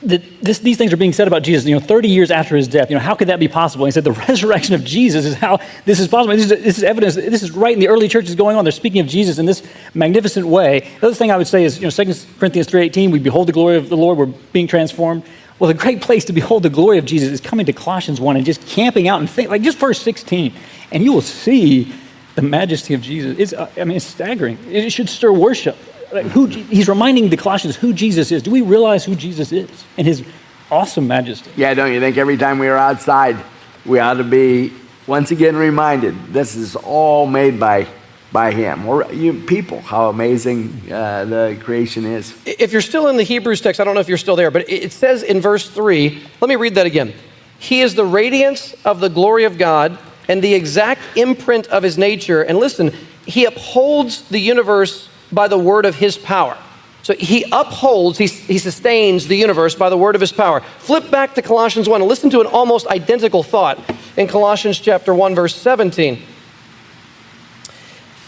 [0.04, 2.68] that this, these things are being said about Jesus, you know, 30 years after his
[2.68, 2.90] death.
[2.90, 3.86] You know, how could that be possible?
[3.86, 6.36] And he said the resurrection of Jesus is how this is possible.
[6.36, 7.16] This is, this is evidence.
[7.16, 8.66] This is right in the early churches going on.
[8.66, 10.90] They're speaking of Jesus in this magnificent way.
[11.00, 12.04] The other thing I would say is, you know, 2
[12.40, 14.18] Corinthians 3.18, we behold the glory of the Lord.
[14.18, 15.24] We're being transformed.
[15.60, 18.36] Well, the great place to behold the glory of Jesus is coming to Colossians 1
[18.36, 20.54] and just camping out and think, like just verse 16.
[20.92, 21.94] And you will see
[22.34, 23.38] the majesty of Jesus.
[23.38, 24.58] It's, uh, I mean, it's staggering.
[24.70, 25.78] It should stir worship
[26.12, 28.44] who, he's reminding the Colossians who Jesus is.
[28.44, 30.24] Do we realize who Jesus is and his
[30.70, 31.52] awesome majesty?
[31.56, 33.38] Yeah, don't you think every time we are outside,
[33.86, 34.74] we ought to be
[35.08, 37.88] once again reminded this is all made by
[38.32, 43.18] by him or you people how amazing uh, the creation is if you're still in
[43.18, 45.70] the hebrews text i don't know if you're still there but it says in verse
[45.70, 47.14] 3 let me read that again
[47.60, 49.98] he is the radiance of the glory of god
[50.30, 52.94] and the exact imprint of his nature and listen
[53.26, 56.58] he upholds the universe by the word of his power.
[57.04, 60.62] So he upholds, he, he sustains the universe by the word of his power.
[60.80, 63.80] Flip back to Colossians 1 and listen to an almost identical thought
[64.18, 66.22] in Colossians chapter 1, verse 17.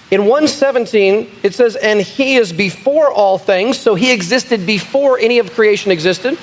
[0.09, 5.39] In 117, it says, And he is before all things, so he existed before any
[5.39, 6.37] of creation existed.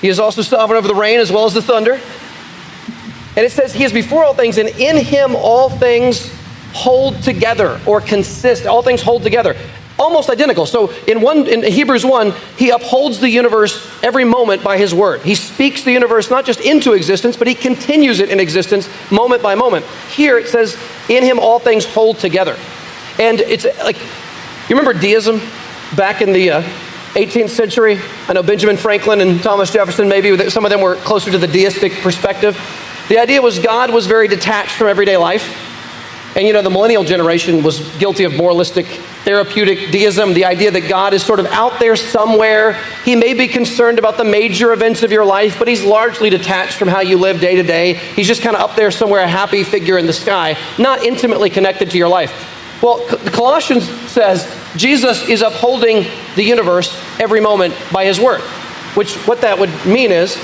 [0.00, 2.00] He is also sovereign over the rain as well as the thunder.
[3.36, 6.32] And it says, He is before all things, and in him all things
[6.72, 8.66] hold together or consist.
[8.66, 9.56] All things hold together.
[9.98, 10.64] Almost identical.
[10.64, 15.22] So in one in Hebrews 1, he upholds the universe every moment by his word.
[15.22, 19.42] He speaks the universe not just into existence, but he continues it in existence moment
[19.42, 19.84] by moment.
[20.14, 20.76] Here it says,
[21.08, 22.56] in him all things hold together.
[23.18, 23.96] And it's like,
[24.68, 25.40] you remember deism
[25.96, 26.62] back in the uh,
[27.14, 27.98] 18th century?
[28.28, 31.48] I know Benjamin Franklin and Thomas Jefferson, maybe some of them were closer to the
[31.48, 32.56] deistic perspective.
[33.08, 35.67] The idea was God was very detached from everyday life.
[36.36, 38.86] And you know, the millennial generation was guilty of moralistic,
[39.24, 42.74] therapeutic deism, the idea that God is sort of out there somewhere.
[43.04, 46.74] He may be concerned about the major events of your life, but he's largely detached
[46.74, 47.94] from how you live day to day.
[47.94, 51.50] He's just kind of up there somewhere, a happy figure in the sky, not intimately
[51.50, 52.54] connected to your life.
[52.82, 58.40] Well, the Colossians says Jesus is upholding the universe every moment by his word,
[58.94, 60.38] which what that would mean is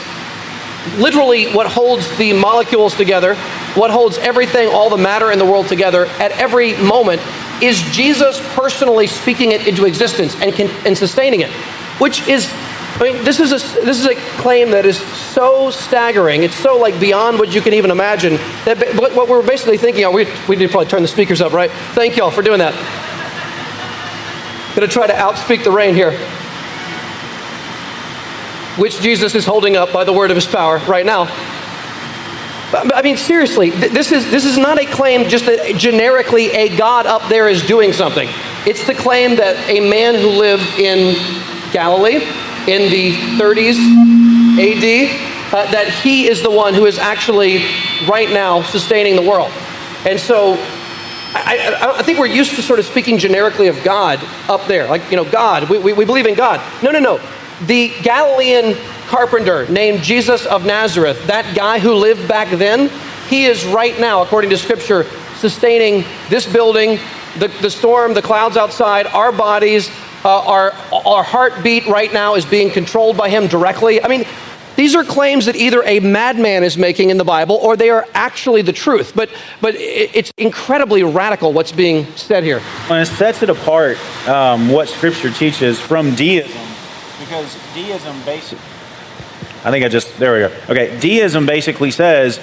[0.96, 3.34] literally what holds the molecules together,
[3.74, 7.20] what holds everything, all the matter in the world together at every moment
[7.62, 11.50] is Jesus personally speaking it into existence and, can, and sustaining it,
[11.98, 16.42] which is, I mean, this is, a, this is a claim that is so staggering.
[16.42, 18.34] It's so like beyond what you can even imagine.
[18.64, 21.70] That what we're basically thinking, we, we need to probably turn the speakers up, right?
[21.94, 22.74] Thank y'all for doing that.
[24.74, 26.18] Gonna try to outspeak the rain here
[28.76, 31.28] which Jesus is holding up by the word of his power right now.
[32.74, 37.06] I mean, seriously, this is, this is not a claim just that generically a God
[37.06, 38.28] up there is doing something.
[38.66, 41.14] It's the claim that a man who lived in
[41.72, 42.16] Galilee
[42.66, 43.78] in the 30s
[44.58, 47.58] AD, uh, that he is the one who is actually
[48.08, 49.52] right now sustaining the world.
[50.04, 50.54] And so
[51.34, 54.88] I, I, I, think we're used to sort of speaking generically of God up there.
[54.88, 56.60] Like, you know, God, we, we, we believe in God.
[56.82, 57.20] No, no, no
[57.62, 62.90] the Galilean carpenter named Jesus of Nazareth, that guy who lived back then,
[63.28, 65.04] he is right now, according to Scripture,
[65.36, 66.98] sustaining this building,
[67.38, 69.90] the, the storm, the clouds outside, our bodies,
[70.24, 74.02] uh, our, our heartbeat right now is being controlled by him directly.
[74.02, 74.24] I mean,
[74.76, 78.06] these are claims that either a madman is making in the Bible or they are
[78.14, 79.12] actually the truth.
[79.14, 82.60] But, but it's incredibly radical what's being said here.
[82.90, 86.50] And it sets it apart, um, what Scripture teaches from deism,
[87.34, 88.64] because deism basically.
[89.64, 90.62] I think I just, there we go.
[90.70, 92.38] Okay, deism basically says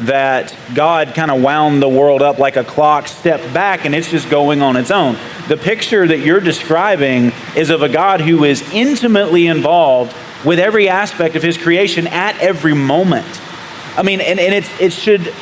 [0.00, 4.10] that God kind of wound the world up like a clock, stepped back, and it's
[4.10, 5.16] just going on its own.
[5.48, 10.88] The picture that you're describing is of a God who is intimately involved with every
[10.88, 13.26] aspect of his creation at every moment.
[13.96, 15.34] I mean, and, and it's, it, should,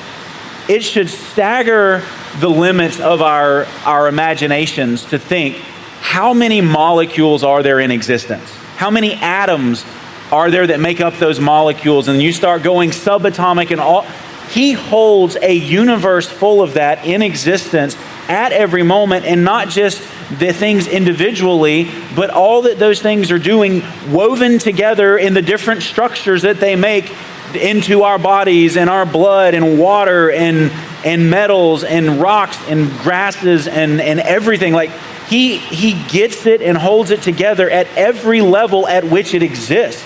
[0.69, 2.03] it should stagger
[2.39, 5.57] the limits of our, our imaginations to think
[6.01, 8.57] how many molecules are there in existence?
[8.77, 9.85] How many atoms
[10.31, 12.09] are there that make up those molecules?
[12.09, 14.03] And you start going subatomic and all.
[14.51, 17.97] He holds a universe full of that in existence
[18.29, 20.01] at every moment, and not just
[20.39, 25.83] the things individually, but all that those things are doing woven together in the different
[25.83, 27.11] structures that they make
[27.55, 30.71] into our bodies and our blood and water and,
[31.05, 34.73] and metals and rocks and grasses and, and everything.
[34.73, 34.91] Like
[35.29, 40.05] he, he gets it and holds it together at every level at which it exists.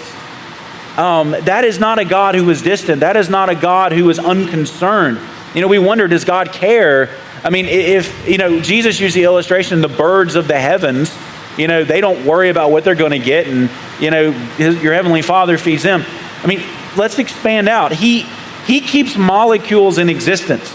[0.97, 3.01] Um, that is not a God who is distant.
[3.01, 5.19] That is not a God who is unconcerned.
[5.55, 7.11] You know, we wonder, does God care
[7.43, 11.15] I mean, if, you know, Jesus used the illustration, the birds of the heavens,
[11.57, 14.83] you know, they don't worry about what they're going to get, and, you know, his,
[14.83, 16.05] your heavenly Father feeds them.
[16.43, 16.63] I mean,
[16.97, 17.93] let's expand out.
[17.93, 18.23] He,
[18.67, 20.69] he keeps molecules in existence.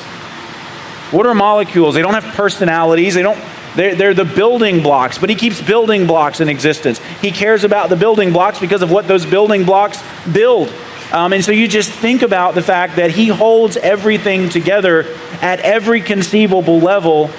[1.12, 1.94] What are molecules?
[1.94, 3.14] They don't have personalities.
[3.14, 3.40] They don't,
[3.76, 7.00] they're, they're the building blocks, but he keeps building blocks in existence.
[7.22, 10.74] He cares about the building blocks because of what those building blocks build.
[11.12, 15.06] Um, and so you just think about the fact that he holds everything together
[15.42, 17.30] at every conceivable level.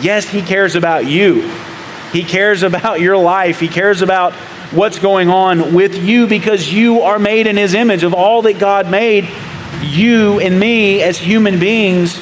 [0.00, 1.48] Yes, he cares about you.
[2.12, 3.60] He cares about your life.
[3.60, 4.32] He cares about
[4.72, 8.02] what's going on with you because you are made in his image.
[8.02, 9.30] Of all that God made,
[9.82, 12.20] you and me as human beings,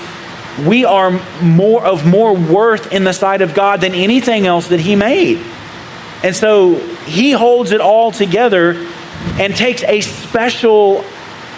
[0.66, 1.10] we are
[1.42, 5.40] more of more worth in the sight of God than anything else that he made.
[6.22, 8.86] And so he holds it all together
[9.38, 11.04] and takes a special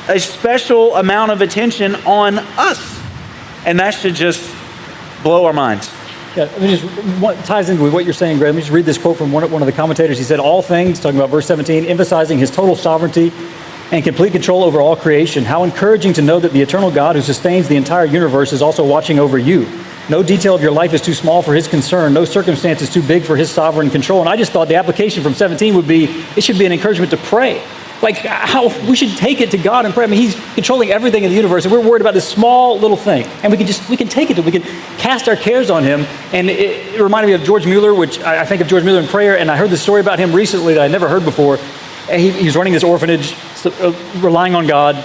[0.08, 3.00] a special amount of attention on us.
[3.64, 4.42] And that should just
[5.22, 5.90] blow our minds.
[6.36, 6.84] Yeah, let me just
[7.20, 8.48] what ties into what you're saying, Greg.
[8.48, 10.18] Let me just read this quote from one, one of the commentators.
[10.18, 13.30] He said, "All things," talking about verse 17, emphasizing his total sovereignty
[13.92, 15.44] and complete control over all creation.
[15.44, 18.84] How encouraging to know that the eternal God who sustains the entire universe is also
[18.84, 19.68] watching over you.
[20.08, 22.14] No detail of your life is too small for his concern.
[22.14, 24.20] No circumstance is too big for his sovereign control.
[24.20, 26.04] And I just thought the application from 17 would be
[26.36, 27.62] it should be an encouragement to pray.
[28.00, 30.04] Like how we should take it to God and pray.
[30.04, 32.96] I mean, He's controlling everything in the universe, and we're worried about this small little
[32.96, 33.26] thing.
[33.44, 34.62] And we can just we can take it to we can
[34.98, 36.00] cast our cares on Him.
[36.32, 39.02] And it, it reminded me of George Mueller, which I, I think of George Mueller
[39.02, 39.38] in prayer.
[39.38, 41.58] And I heard this story about him recently that I never heard before.
[42.10, 43.34] He, he was running this orphanage,
[43.64, 45.02] uh, relying on God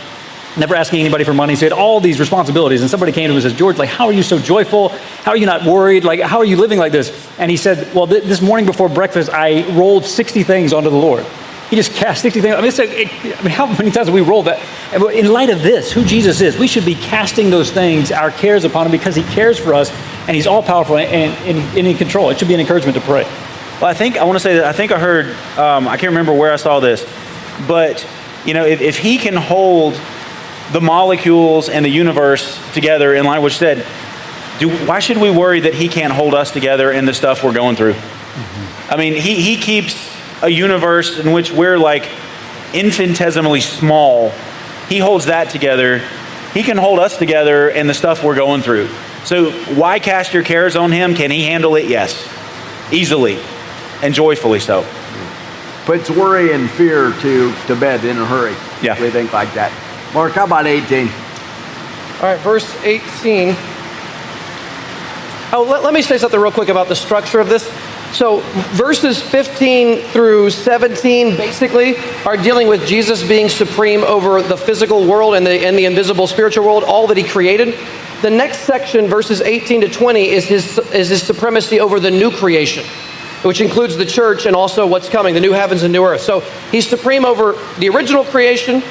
[0.57, 1.55] never asking anybody for money.
[1.55, 2.81] So he had all these responsibilities.
[2.81, 4.89] And somebody came to him and says, George, like, how are you so joyful?
[4.89, 6.03] How are you not worried?
[6.03, 7.11] Like, how are you living like this?
[7.37, 10.95] And he said, well, th- this morning before breakfast, I rolled 60 things onto the
[10.95, 11.25] Lord.
[11.69, 12.55] He just cast 60 things.
[12.55, 14.59] I mean, it, I mean, how many times have we rolled that?
[15.13, 18.63] In light of this, who Jesus is, we should be casting those things, our cares
[18.63, 19.91] upon him, because he cares for us
[20.27, 22.29] and he's all powerful and, and, and in control.
[22.29, 23.25] It should be an encouragement to pray.
[23.79, 26.09] Well, I think I want to say that I think I heard, um, I can't
[26.09, 27.07] remember where I saw this,
[27.67, 28.07] but,
[28.43, 29.93] you know, if, if he can hold
[30.73, 33.85] the molecules and the universe together in line, which said,
[34.57, 37.53] do, why should we worry that he can't hold us together in the stuff we're
[37.53, 37.93] going through?
[37.93, 38.93] Mm-hmm.
[38.93, 40.11] I mean, he, he keeps
[40.41, 42.09] a universe in which we're like
[42.73, 44.31] infinitesimally small.
[44.89, 45.99] He holds that together.
[46.51, 48.87] He can hold us together in the stuff we're going through.
[49.23, 51.13] So, why cast your cares on him?
[51.13, 51.85] Can he handle it?
[51.85, 52.27] Yes.
[52.91, 53.37] Easily
[54.01, 54.85] and joyfully so.
[55.85, 58.55] Puts worry and fear to, to bed in a hurry.
[58.81, 59.01] Yeah.
[59.01, 59.71] We think like that.
[60.13, 61.07] Mark, how about 18?
[61.07, 63.55] All right, verse 18.
[65.53, 67.71] Oh, let, let me say something real quick about the structure of this.
[68.13, 68.39] So,
[68.73, 75.35] verses 15 through 17 basically are dealing with Jesus being supreme over the physical world
[75.35, 77.77] and the, and the invisible spiritual world, all that he created.
[78.21, 82.31] The next section, verses 18 to 20, is his, is his supremacy over the new
[82.31, 82.83] creation,
[83.43, 86.21] which includes the church and also what's coming, the new heavens and new earth.
[86.21, 88.81] So, he's supreme over the original creation,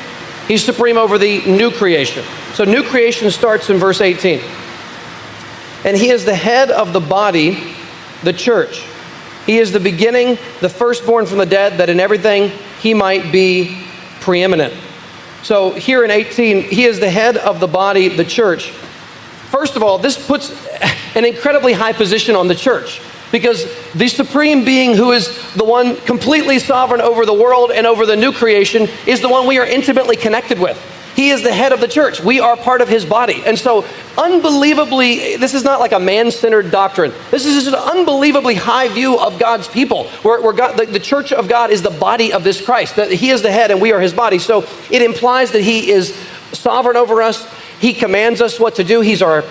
[0.49, 2.25] He's supreme over the new creation.
[2.55, 4.41] So, new creation starts in verse 18.
[5.85, 7.75] And he is the head of the body,
[8.23, 8.85] the church.
[9.45, 13.85] He is the beginning, the firstborn from the dead, that in everything he might be
[14.21, 14.73] preeminent.
[15.43, 18.71] So, here in 18, he is the head of the body, the church.
[19.51, 20.53] First of all, this puts
[21.17, 23.01] an incredibly high position on the church
[23.39, 28.07] because the supreme being who is the one completely sovereign over the world and over
[28.07, 30.81] the new creation is the one we are intimately connected with.
[31.15, 32.21] He is the head of the church.
[32.21, 33.43] We are part of his body.
[33.47, 33.87] And so,
[34.19, 37.11] unbelievably, this is not like a man centered doctrine.
[37.31, 41.01] This is just an unbelievably high view of God's people, where, where God, the, the,
[41.01, 43.81] church of God is the body of this Christ, that he is the head and
[43.81, 44.39] we are his body.
[44.39, 46.15] So, it implies that he is
[46.53, 47.51] sovereign over us.
[47.81, 49.01] He commands us what to do.
[49.01, 49.43] He's our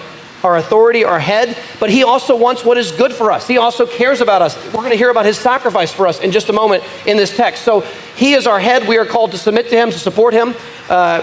[0.45, 3.47] our authority, our head, but he also wants what is good for us.
[3.47, 4.55] He also cares about us.
[4.67, 7.35] We're going to hear about his sacrifice for us in just a moment in this
[7.35, 7.63] text.
[7.63, 7.81] So
[8.15, 8.87] he is our head.
[8.87, 10.53] We are called to submit to him, to support him.
[10.87, 11.21] Uh,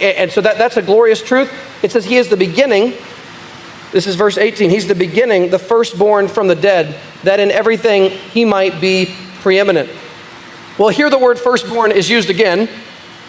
[0.00, 1.52] and so that, that's a glorious truth.
[1.84, 2.94] It says he is the beginning.
[3.92, 4.70] This is verse 18.
[4.70, 9.90] He's the beginning, the firstborn from the dead, that in everything he might be preeminent.
[10.78, 12.70] Well, here the word firstborn is used again.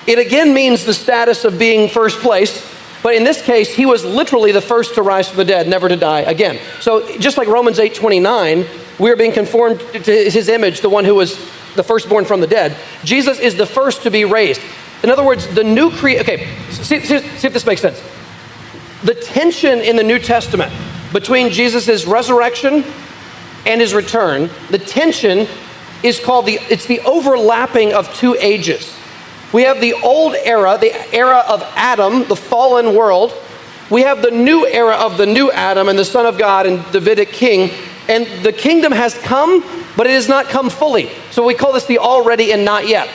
[0.08, 2.66] It again means the status of being first place.
[3.04, 5.90] But in this case, he was literally the first to rise from the dead, never
[5.90, 6.60] to die again.
[6.80, 8.66] So just like Romans 8 29,
[8.98, 11.38] we are being conformed to his image, the one who was
[11.76, 12.78] the firstborn from the dead.
[13.04, 14.62] Jesus is the first to be raised.
[15.04, 18.02] In other words, the new creation, okay, see, see, see if this makes sense.
[19.04, 20.72] The tension in the New Testament
[21.12, 22.86] between Jesus' resurrection
[23.66, 25.48] and his return, the tension
[26.04, 28.96] is called the, it's the overlapping of two ages.
[29.54, 33.34] We have the old era, the era of Adam, the fallen world.
[33.90, 36.84] We have the new era of the new Adam and the Son of God and
[36.92, 37.70] Davidic king.
[38.10, 39.64] And the kingdom has come,
[39.96, 41.12] but it has not come fully.
[41.32, 43.08] So we call this the already and not yet.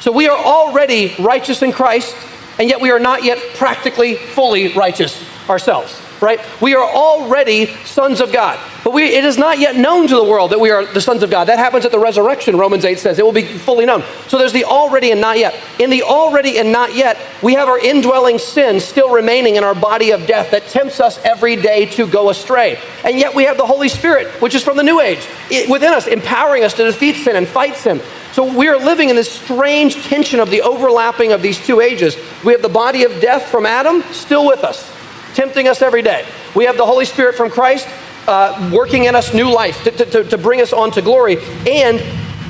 [0.00, 2.16] So we are already righteous in Christ,
[2.58, 6.40] and yet we are not yet practically fully righteous ourselves, right?
[6.60, 8.58] We are already sons of God.
[8.84, 11.22] But we, it is not yet known to the world that we are the sons
[11.22, 11.48] of God.
[11.48, 13.18] That happens at the resurrection, Romans 8 says.
[13.18, 14.02] It will be fully known.
[14.28, 15.54] So there's the already and not yet.
[15.78, 19.74] In the already and not yet, we have our indwelling sin still remaining in our
[19.74, 22.78] body of death that tempts us every day to go astray.
[23.04, 25.26] And yet we have the Holy Spirit, which is from the new age,
[25.68, 28.00] within us, empowering us to defeat sin and fight sin.
[28.32, 32.16] So we are living in this strange tension of the overlapping of these two ages.
[32.42, 34.90] We have the body of death from Adam still with us,
[35.34, 36.26] tempting us every day.
[36.54, 37.88] We have the Holy Spirit from Christ
[38.26, 41.38] uh, working in us new life to, to, to bring us on to glory.
[41.68, 42.02] And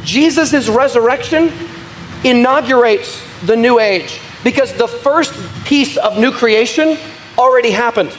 [0.05, 1.53] Jesus' resurrection
[2.25, 5.33] inaugurates the new age because the first
[5.65, 6.99] piece of new creation
[7.39, 8.17] already happened.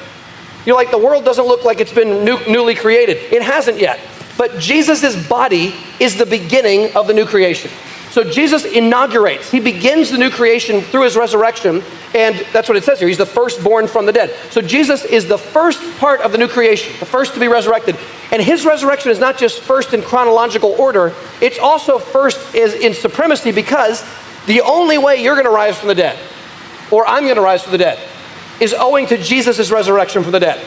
[0.66, 3.18] You're like, the world doesn't look like it's been new, newly created.
[3.18, 4.00] It hasn't yet.
[4.38, 7.70] But Jesus' body is the beginning of the new creation.
[8.14, 11.82] So Jesus inaugurates, he begins the new creation through his resurrection,
[12.14, 13.08] and that's what it says here.
[13.08, 14.36] He's the firstborn from the dead.
[14.52, 17.98] So Jesus is the first part of the new creation, the first to be resurrected.
[18.32, 21.12] And his resurrection is not just first in chronological order,
[21.42, 24.06] it's also first is in supremacy because
[24.46, 26.20] the only way you're going to rise from the dead,
[26.92, 27.98] or I'm going to rise from the dead,
[28.62, 30.64] is owing to Jesus' resurrection from the dead.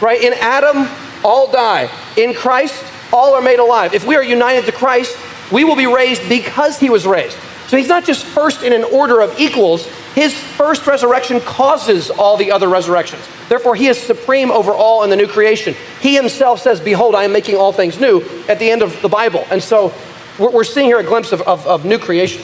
[0.00, 0.22] Right?
[0.22, 0.88] In Adam,
[1.22, 1.90] all die.
[2.16, 2.82] In Christ,
[3.12, 3.92] all are made alive.
[3.92, 5.18] If we are united to Christ,
[5.52, 7.36] we will be raised because he was raised.
[7.68, 12.36] So he's not just first in an order of equals, his first resurrection causes all
[12.36, 13.22] the other resurrections.
[13.48, 15.74] Therefore, he is supreme over all in the new creation.
[16.00, 19.08] He himself says, Behold, I am making all things new at the end of the
[19.08, 19.44] Bible.
[19.50, 19.92] And so
[20.38, 22.42] we're seeing here a glimpse of, of, of new creation.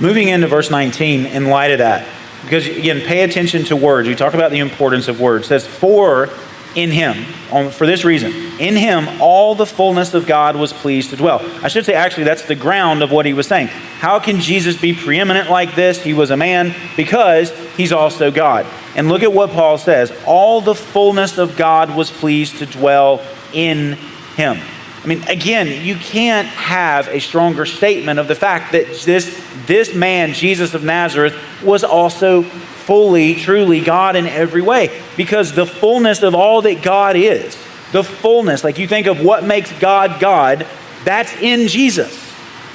[0.00, 2.06] Moving into verse 19, in light of that,
[2.42, 4.08] because again, pay attention to words.
[4.08, 5.46] You talk about the importance of words.
[5.46, 6.28] It says, For
[6.74, 7.24] in him,
[7.70, 8.32] for this reason.
[8.60, 11.40] In him, all the fullness of God was pleased to dwell.
[11.62, 13.68] I should say, actually, that's the ground of what he was saying.
[13.68, 16.02] How can Jesus be preeminent like this?
[16.02, 18.66] He was a man because he's also God.
[18.94, 23.22] And look at what Paul says all the fullness of God was pleased to dwell
[23.52, 23.94] in
[24.36, 24.58] him.
[25.02, 29.94] I mean, again, you can't have a stronger statement of the fact that this, this
[29.94, 32.44] man, Jesus of Nazareth, was also
[32.88, 35.02] fully, truly God in every way.
[35.14, 37.54] Because the fullness of all that God is,
[37.92, 40.66] the fullness, like you think of what makes God God,
[41.04, 42.24] that's in Jesus.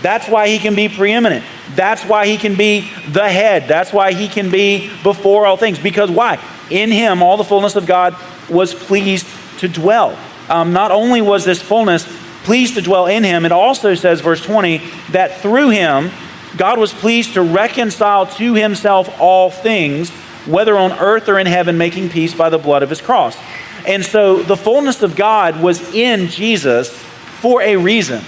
[0.03, 1.43] That's why he can be preeminent.
[1.74, 3.68] That's why he can be the head.
[3.68, 5.80] That's why he can be before all things.
[5.80, 6.38] Because why?
[6.70, 8.16] In him, all the fullness of God
[8.51, 9.26] was pleased
[9.61, 10.16] to dwell.
[10.47, 12.05] Um, not only was this fullness
[12.43, 14.78] pleased to dwell in him, it also says, verse 20,
[15.09, 16.11] that through him,
[16.57, 20.09] God was pleased to reconcile to himself all things,
[20.45, 23.37] whether on earth or in heaven, making peace by the blood of his cross.
[23.87, 28.23] And so the fullness of God was in Jesus for a reason.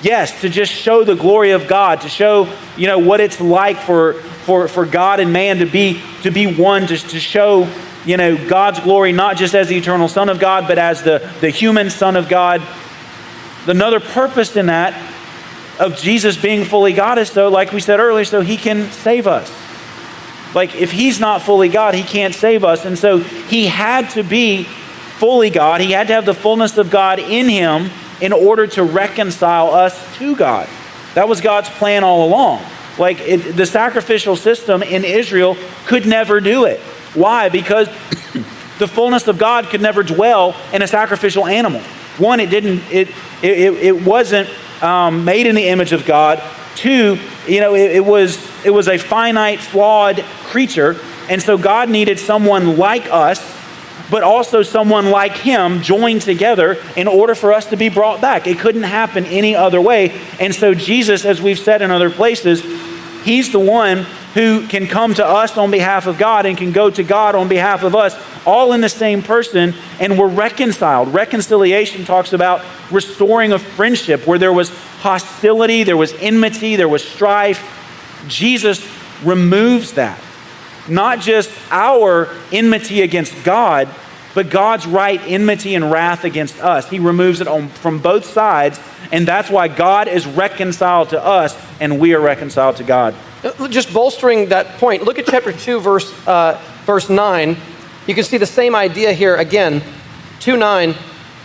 [0.00, 3.78] Yes, to just show the glory of God, to show, you know, what it's like
[3.78, 7.68] for, for, for God and man to be, to be one, just to show,
[8.06, 11.30] you know, God's glory, not just as the eternal Son of God, but as the,
[11.40, 12.62] the human Son of God.
[13.66, 14.94] Another purpose in that
[15.78, 19.26] of Jesus being fully God is though, like we said earlier, so he can save
[19.26, 19.52] us.
[20.54, 22.84] Like, if he's not fully God, he can't save us.
[22.84, 25.80] And so he had to be fully God.
[25.80, 30.16] He had to have the fullness of God in him in order to reconcile us
[30.16, 30.68] to God.
[31.14, 32.64] That was God's plan all along.
[32.98, 35.56] Like it, the sacrificial system in Israel
[35.86, 36.80] could never do it.
[37.14, 37.48] Why?
[37.48, 37.88] Because
[38.78, 41.80] the fullness of God could never dwell in a sacrificial animal.
[42.18, 42.82] One, it didn't.
[42.90, 43.08] It
[43.42, 44.48] it, it wasn't
[44.82, 46.42] um, made in the image of God.
[46.74, 51.88] Two, you know, it, it was it was a finite, flawed creature, and so God
[51.88, 53.58] needed someone like us
[54.10, 58.46] but also someone like him joined together in order for us to be brought back.
[58.46, 60.18] It couldn't happen any other way.
[60.40, 62.62] And so, Jesus, as we've said in other places,
[63.24, 66.90] he's the one who can come to us on behalf of God and can go
[66.90, 68.14] to God on behalf of us,
[68.48, 71.12] all in the same person, and we're reconciled.
[71.12, 74.70] Reconciliation talks about restoring a friendship where there was
[75.00, 77.62] hostility, there was enmity, there was strife.
[78.26, 78.84] Jesus
[79.22, 80.18] removes that
[80.88, 83.88] not just our enmity against God,
[84.34, 86.88] but God's right enmity and wrath against us.
[86.88, 88.80] He removes it on, from both sides,
[89.10, 93.14] and that's why God is reconciled to us and we are reconciled to God.
[93.42, 97.56] Uh, just bolstering that point, look at chapter 2, verse, uh, verse 9.
[98.08, 99.82] You can see the same idea here again.
[100.40, 100.94] 2 9.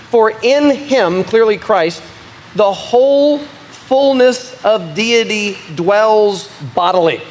[0.10, 2.02] For in him, clearly Christ,
[2.56, 7.22] the whole fullness of deity dwells bodily.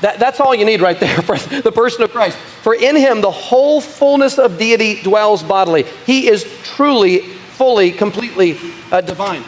[0.00, 2.38] That, that's all you need right there for the person of Christ.
[2.38, 5.82] For in him the whole fullness of deity dwells bodily.
[6.06, 8.58] He is truly, fully, completely
[8.92, 9.42] uh, divine.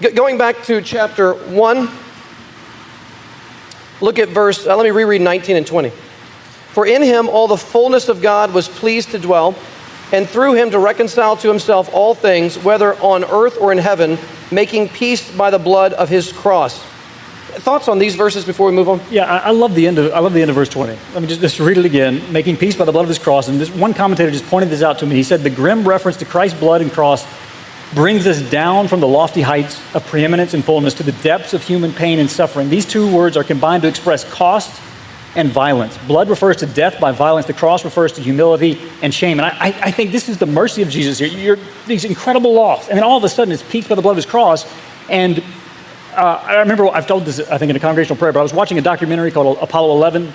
[0.00, 1.90] G- going back to chapter 1,
[4.00, 5.90] look at verse, uh, let me reread 19 and 20.
[6.76, 9.54] For in him all the fullness of God was pleased to dwell,
[10.12, 14.18] and through him to reconcile to himself all things, whether on earth or in heaven,
[14.50, 16.84] making peace by the blood of his cross
[17.60, 19.00] thoughts on these verses before we move on?
[19.10, 20.92] Yeah, I, I, love the end of I love the end of verse 20.
[21.14, 22.30] Let me just, just read it again.
[22.30, 23.48] Making peace by the blood of his cross.
[23.48, 25.14] And this one commentator just pointed this out to me.
[25.14, 27.26] He said the grim reference to Christ's blood and cross
[27.94, 31.62] brings us down from the lofty heights of preeminence and fullness to the depths of
[31.62, 32.68] human pain and suffering.
[32.68, 34.78] These two words are combined to express cost
[35.36, 35.96] and violence.
[36.06, 37.46] Blood refers to death by violence.
[37.46, 39.38] The cross refers to humility and shame.
[39.38, 41.28] And I, I think this is the mercy of Jesus here.
[41.28, 42.88] You're these incredible loss.
[42.88, 44.66] And then all of a sudden it's peaked by the blood of his cross.
[45.08, 45.44] And
[46.14, 48.54] uh, I remember I've told this, I think, in a congregational prayer, but I was
[48.54, 50.32] watching a documentary called Apollo 11.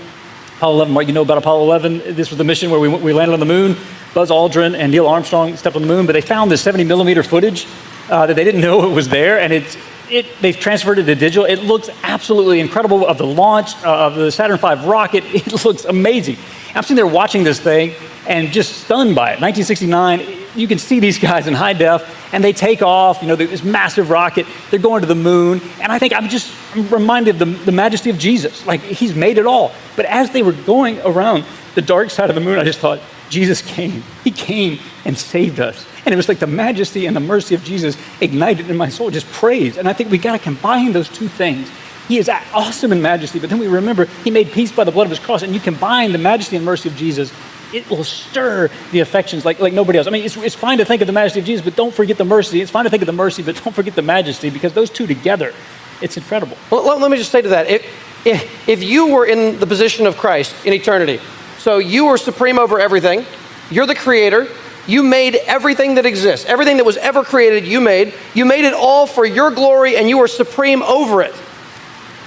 [0.58, 2.16] Apollo 11, what you know about Apollo 11?
[2.16, 3.76] This was the mission where we, we landed on the moon.
[4.14, 7.24] Buzz Aldrin and Neil Armstrong stepped on the moon, but they found this 70 millimeter
[7.24, 7.66] footage
[8.10, 9.76] uh, that they didn't know it was there, and it's,
[10.12, 11.46] it, they've transferred it to digital.
[11.46, 15.24] It looks absolutely incredible of the launch uh, of the Saturn V rocket.
[15.34, 16.38] It looks amazing.
[16.76, 17.94] I'm sitting there watching this thing
[18.28, 19.42] and just stunned by it.
[19.42, 23.22] 1969, you can see these guys in high def, and they take off.
[23.22, 24.46] You know, this massive rocket.
[24.70, 28.10] They're going to the moon, and I think I'm just reminded of the, the majesty
[28.10, 28.66] of Jesus.
[28.66, 29.72] Like He's made it all.
[29.96, 31.46] But as they were going around
[31.76, 33.00] the dark side of the moon, I just thought,
[33.32, 34.04] Jesus came.
[34.24, 35.86] He came and saved us.
[36.06, 39.10] And it was like the majesty and the mercy of Jesus ignited in my soul,
[39.10, 39.78] just praise.
[39.78, 41.72] And I think we got to combine those two things.
[42.08, 45.06] He is awesome in majesty, but then we remember he made peace by the blood
[45.06, 45.44] of his cross.
[45.44, 47.32] And you combine the majesty and mercy of Jesus
[47.74, 50.08] it will stir the affections like, like nobody else.
[50.08, 52.18] I mean, it's, it's fine to think of the majesty of Jesus, but don't forget
[52.18, 52.62] the mercy.
[52.62, 55.08] It's fine to think of the mercy, but don't forget the majesty because those two
[55.08, 55.54] together,
[56.02, 56.58] it's incredible.
[56.70, 57.86] Well, let, me just say to that if,
[58.26, 61.20] if, if you were in the position of Christ in eternity,
[61.62, 63.24] so you were supreme over everything,
[63.70, 64.48] you're the creator,
[64.88, 68.16] you made everything that exists, everything that was ever created, you made.
[68.34, 71.36] You made it all for your glory, and you were supreme over it.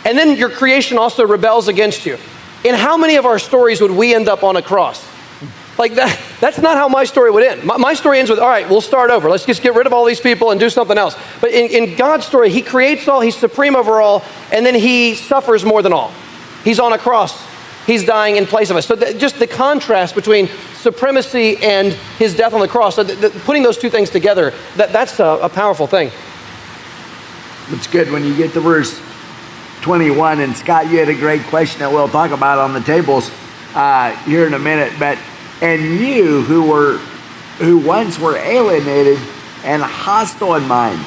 [0.05, 2.17] And then your creation also rebels against you.
[2.63, 5.05] In how many of our stories would we end up on a cross?
[5.79, 7.65] Like that, that's not how my story would end.
[7.65, 9.29] My, my, story ends with, all right, we'll start over.
[9.29, 11.17] Let's just get rid of all these people and do something else.
[11.41, 14.23] But in, in God's story, He creates all, He's supreme over all,
[14.53, 16.13] and then He suffers more than all.
[16.63, 17.54] He's on a cross.
[17.87, 18.87] He's dying in place of us.
[18.87, 23.05] So just the contrast between supremacy and His death on the cross, so
[23.41, 26.11] putting those two things together, that, that's a, a powerful thing.
[27.69, 29.01] It's good when you get to verse
[29.83, 30.41] 21.
[30.41, 33.31] And Scott, you had a great question that we'll talk about on the tables
[33.75, 34.93] uh, here in a minute.
[34.99, 35.19] But
[35.61, 36.99] and you who were
[37.59, 39.19] who once were alienated
[39.63, 41.05] and hostile in mind,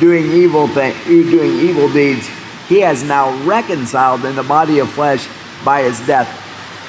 [0.00, 2.28] doing evil thing, doing evil deeds,
[2.68, 5.26] he has now reconciled in the body of flesh
[5.68, 6.26] by his death.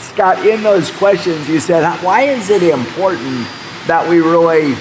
[0.01, 3.45] Scott, in those questions, you said, why is it important
[3.88, 4.71] that we really,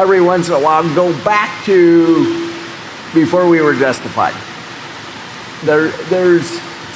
[0.00, 2.24] every once in a while, go back to
[3.12, 4.32] before we were justified?
[5.66, 6.48] There, there's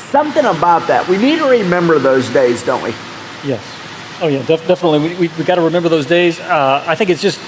[0.08, 1.06] something about that.
[1.06, 2.94] We need to remember those days, don't we?
[3.44, 3.60] Yes.
[4.22, 5.00] Oh yeah, def- definitely.
[5.00, 6.40] We, we, we got to remember those days.
[6.40, 7.38] Uh, I think it's just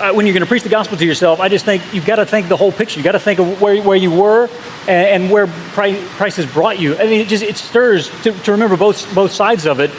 [0.00, 2.16] uh, when you're going to preach the gospel to yourself, I just think you've got
[2.16, 2.98] to think the whole picture.
[2.98, 4.48] You've got to think of where, where you were
[4.88, 6.96] and, and where Christ has brought you.
[6.96, 9.90] I mean, it just it stirs to, to remember both both sides of it.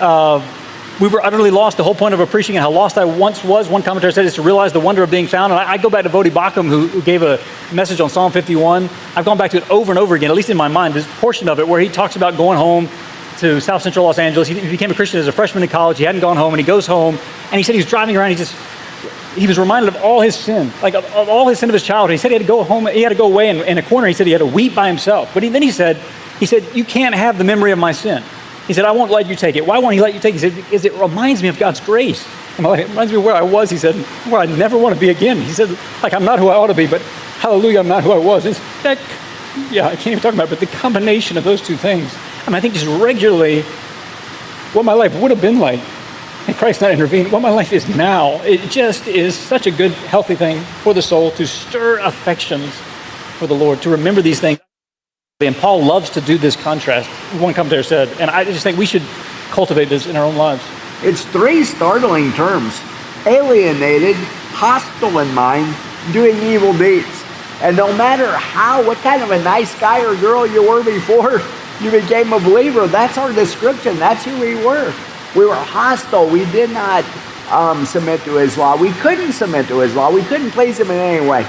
[0.00, 0.44] Uh,
[1.00, 1.76] we were utterly lost.
[1.76, 4.42] The whole point of appreciating how lost I once was, one commentator said, is to
[4.42, 5.52] realize the wonder of being found.
[5.52, 7.38] And I, I go back to Voddie Baucham, who, who, gave a
[7.72, 8.88] message on Psalm 51.
[9.14, 11.06] I've gone back to it over and over again, at least in my mind, this
[11.20, 12.88] portion of it where he talks about going home
[13.38, 14.48] to South Central Los Angeles.
[14.48, 15.98] He, he became a Christian as a freshman in college.
[15.98, 17.18] He hadn't gone home, and he goes home,
[17.50, 18.30] and he said he was driving around.
[18.30, 18.54] He just
[19.36, 21.82] he was reminded of all his sin, like of, of, all his sin of his
[21.82, 22.12] childhood.
[22.12, 23.82] He said he had to go home, he had to go away in, in a
[23.82, 24.06] corner.
[24.06, 25.32] He said he had to weep by himself.
[25.34, 25.96] But he, then he said,
[26.40, 28.22] he said, you can't have the memory of my sin.
[28.66, 29.64] He said, I won't let you take it.
[29.64, 30.40] Why won't he let you take it?
[30.42, 32.26] He said, because it reminds me of God's grace.
[32.58, 33.70] Like, it reminds me of where I was.
[33.70, 33.94] He said,
[34.26, 35.36] where I never want to be again.
[35.36, 37.00] He said, like, I'm not who I ought to be, but
[37.38, 38.46] hallelujah, I'm not who I was.
[38.46, 38.98] It's that,
[39.70, 42.12] yeah, I can't even talk about it, but the combination of those two things.
[42.46, 43.62] I mean, I think just regularly
[44.72, 45.80] what my life would have been like
[46.46, 49.92] had Christ not intervened, what my life is now, it just is such a good,
[49.92, 52.72] healthy thing for the soul to stir affections
[53.38, 54.60] for the Lord, to remember these things.
[55.40, 58.86] And Paul loves to do this contrast, one commentator said, and I just think we
[58.86, 59.02] should
[59.50, 60.62] cultivate this in our own lives.
[61.02, 62.80] It's three startling terms
[63.26, 64.14] alienated,
[64.54, 65.74] hostile in mind,
[66.12, 67.24] doing evil deeds.
[67.60, 71.40] And no matter how, what kind of a nice guy or girl you were before
[71.82, 73.98] you became a believer, that's our description.
[73.98, 74.94] That's who we were.
[75.36, 76.28] We were hostile.
[76.28, 77.04] We did not
[77.50, 78.76] um, submit to his law.
[78.76, 80.10] We couldn't submit to his law.
[80.10, 81.46] We couldn't please him in any way.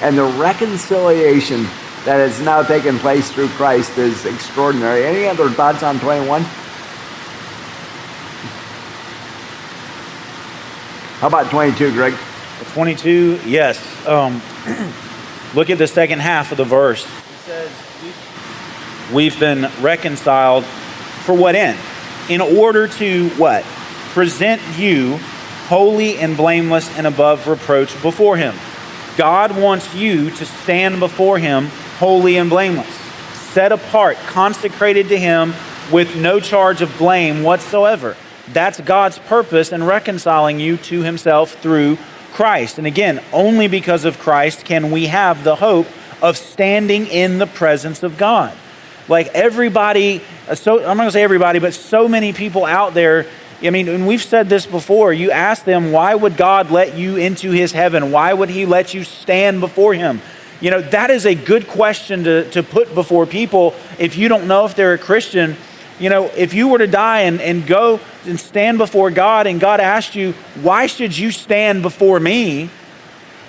[0.00, 1.62] And the reconciliation
[2.04, 5.04] that has now taken place through Christ is extraordinary.
[5.04, 6.42] Any other thoughts on 21?
[11.20, 12.14] How about 22, Greg?
[12.72, 14.06] 22, yes.
[14.06, 14.42] Um,
[15.54, 17.04] look at the second half of the verse.
[17.04, 17.10] It
[17.44, 17.70] says,
[19.12, 21.78] We've been reconciled for what end?
[22.28, 23.64] In order to what?
[24.12, 25.18] Present you
[25.68, 28.54] holy and blameless and above reproach before Him.
[29.16, 31.66] God wants you to stand before Him
[31.98, 32.94] holy and blameless,
[33.52, 35.52] set apart, consecrated to Him
[35.90, 38.16] with no charge of blame whatsoever.
[38.52, 41.98] That's God's purpose in reconciling you to Himself through
[42.32, 42.78] Christ.
[42.78, 45.86] And again, only because of Christ can we have the hope
[46.22, 48.56] of standing in the presence of God.
[49.08, 53.26] Like everybody, uh, so I'm not gonna say everybody, but so many people out there.
[53.62, 55.12] I mean, and we've said this before.
[55.12, 58.12] You ask them, why would God let you into His heaven?
[58.12, 60.20] Why would He let you stand before Him?
[60.60, 64.46] You know, that is a good question to, to put before people if you don't
[64.46, 65.56] know if they're a Christian.
[65.98, 69.60] You know, if you were to die and, and go and stand before God and
[69.60, 72.70] God asked you, why should you stand before me?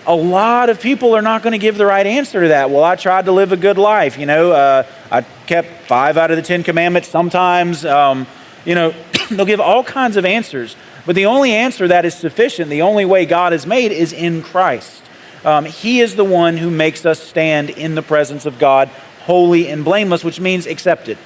[0.09, 2.71] A lot of people are not going to give the right answer to that.
[2.71, 4.17] Well, I tried to live a good life.
[4.17, 7.85] You know, uh, I kept five out of the Ten Commandments sometimes.
[7.85, 8.25] Um,
[8.65, 8.95] you know,
[9.29, 10.75] they'll give all kinds of answers.
[11.05, 14.41] But the only answer that is sufficient, the only way God is made, is in
[14.41, 15.03] Christ.
[15.45, 18.87] Um, he is the one who makes us stand in the presence of God
[19.21, 21.19] holy and blameless, which means accepted.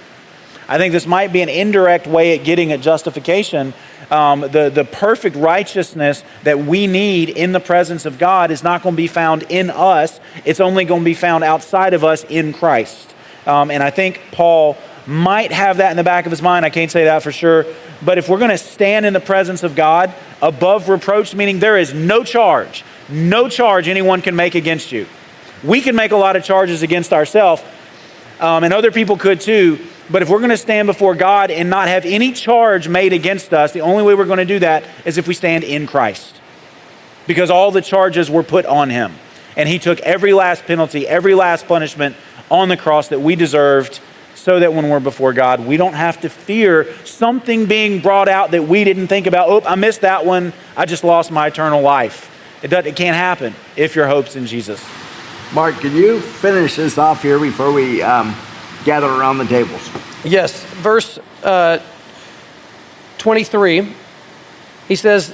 [0.68, 3.74] I think this might be an indirect way at getting at justification.
[4.12, 8.84] Um, the, the perfect righteousness that we need in the presence of God is not
[8.84, 12.24] going to be found in us, it's only going to be found outside of us
[12.26, 13.14] in Christ.
[13.46, 16.66] Um, and I think Paul might have that in the back of his mind.
[16.66, 17.66] I can't say that for sure.
[18.04, 21.78] But if we're going to stand in the presence of God above reproach, meaning there
[21.78, 25.08] is no charge, no charge anyone can make against you.
[25.64, 27.62] We can make a lot of charges against ourselves,
[28.44, 29.80] um, and other people could too.
[30.12, 33.54] But if we're going to stand before God and not have any charge made against
[33.54, 36.36] us, the only way we're going to do that is if we stand in Christ.
[37.26, 39.14] Because all the charges were put on him.
[39.56, 42.18] And he took every last penalty, every last punishment
[42.52, 44.02] on the cross that we deserved,
[44.36, 48.52] so that when we're before God, we don't have to fear something being brought out
[48.52, 49.48] that we didn't think about.
[49.48, 50.52] Oh, I missed that one.
[50.76, 52.30] I just lost my eternal life.
[52.62, 54.84] It, it can't happen if your hope's in Jesus.
[55.54, 58.36] Mark, can you finish this off here before we um,
[58.86, 59.88] gather around the tables?
[60.24, 61.78] Yes, verse uh,
[63.20, 63.94] 23.
[64.88, 65.32] He says,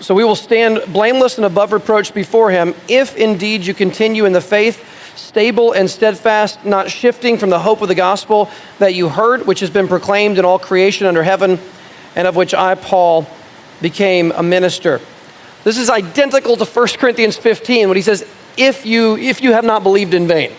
[0.00, 4.32] So we will stand blameless and above reproach before him, if indeed you continue in
[4.32, 4.84] the faith,
[5.16, 8.50] stable and steadfast, not shifting from the hope of the gospel
[8.80, 11.60] that you heard, which has been proclaimed in all creation under heaven,
[12.16, 13.24] and of which I, Paul,
[13.80, 15.00] became a minister.
[15.62, 18.26] This is identical to 1 Corinthians 15 when he says,
[18.60, 20.52] if you, if you have not believed in vain.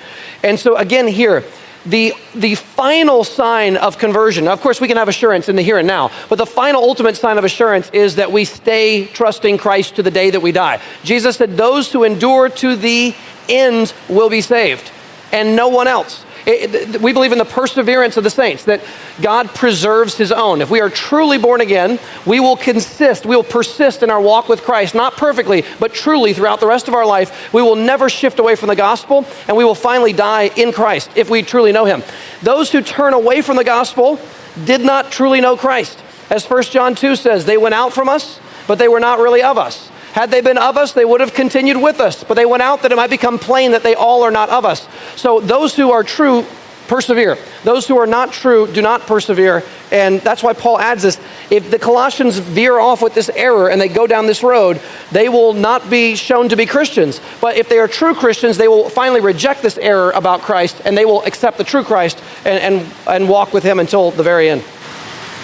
[0.43, 1.43] And so again here,
[1.85, 5.77] the, the final sign of conversion, of course, we can have assurance in the here
[5.77, 9.95] and now, but the final ultimate sign of assurance is that we stay trusting Christ
[9.95, 10.79] to the day that we die.
[11.03, 13.15] Jesus said, Those who endure to the
[13.49, 14.91] end will be saved,
[15.31, 16.23] and no one else.
[16.45, 18.81] We believe in the perseverance of the saints, that
[19.21, 20.61] God preserves his own.
[20.61, 24.49] If we are truly born again, we will consist, we will persist in our walk
[24.49, 27.53] with Christ, not perfectly, but truly throughout the rest of our life.
[27.53, 31.11] We will never shift away from the gospel, and we will finally die in Christ
[31.15, 32.01] if we truly know him.
[32.41, 34.19] Those who turn away from the gospel
[34.65, 36.01] did not truly know Christ.
[36.29, 39.43] As 1 John 2 says, they went out from us, but they were not really
[39.43, 39.90] of us.
[40.13, 42.81] Had they been of us, they would have continued with us, but they went out
[42.81, 44.87] that it might become plain that they all are not of us.
[45.15, 46.45] So those who are true
[46.91, 47.37] persevere.
[47.63, 49.63] Those who are not true do not persevere.
[49.93, 51.21] And that's why Paul adds this.
[51.49, 55.29] If the Colossians veer off with this error and they go down this road, they
[55.29, 57.21] will not be shown to be Christians.
[57.39, 60.97] But if they are true Christians, they will finally reject this error about Christ and
[60.97, 64.49] they will accept the true Christ and, and, and walk with him until the very
[64.49, 64.61] end.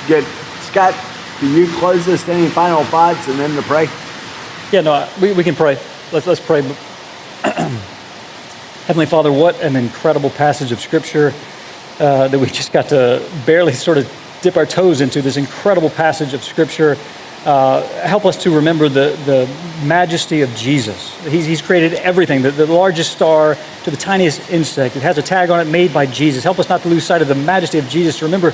[0.10, 0.26] Good.
[0.64, 0.94] Scott,
[1.40, 2.28] can you close this?
[2.28, 3.88] Any final thoughts and then to pray?
[4.70, 5.80] Yeah, no, we, we can pray.
[6.12, 6.62] Let's, let's pray.
[8.86, 11.34] Heavenly Father, what an incredible passage of Scripture
[12.02, 15.22] uh, that we just got to barely sort of dip our toes into.
[15.22, 16.98] This incredible passage of Scripture.
[17.46, 19.50] Uh, help us to remember the, the
[19.86, 21.18] majesty of Jesus.
[21.24, 23.56] He's, he's created everything, the, the largest star
[23.86, 24.98] to the tiniest insect.
[24.98, 26.44] It has a tag on it made by Jesus.
[26.44, 28.52] Help us not to lose sight of the majesty of Jesus, to remember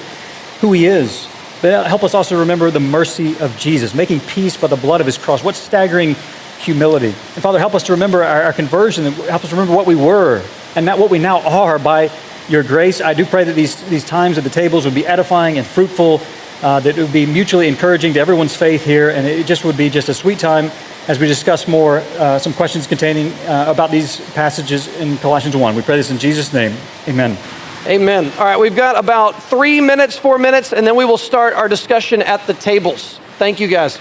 [0.61, 1.28] who He is.
[1.64, 5.07] But help us also remember the mercy of Jesus, making peace by the blood of
[5.07, 5.43] His cross.
[5.43, 6.16] What staggering
[6.59, 7.07] humility.
[7.07, 10.43] And Father, help us to remember our, our conversion, help us remember what we were
[10.76, 12.11] and not what we now are by
[12.49, 13.01] your grace.
[13.01, 16.22] I do pray that these, these times at the tables would be edifying and fruitful,
[16.61, 19.78] uh, that it would be mutually encouraging to everyone's faith here, and it just would
[19.78, 20.70] be just a sweet time
[21.07, 25.76] as we discuss more uh, some questions containing uh, about these passages in Colossians 1.
[25.76, 26.76] We pray this in Jesus' name.
[27.07, 27.38] Amen.
[27.86, 28.31] Amen.
[28.38, 31.67] All right, we've got about three minutes, four minutes, and then we will start our
[31.67, 33.19] discussion at the tables.
[33.38, 33.99] Thank you, guys.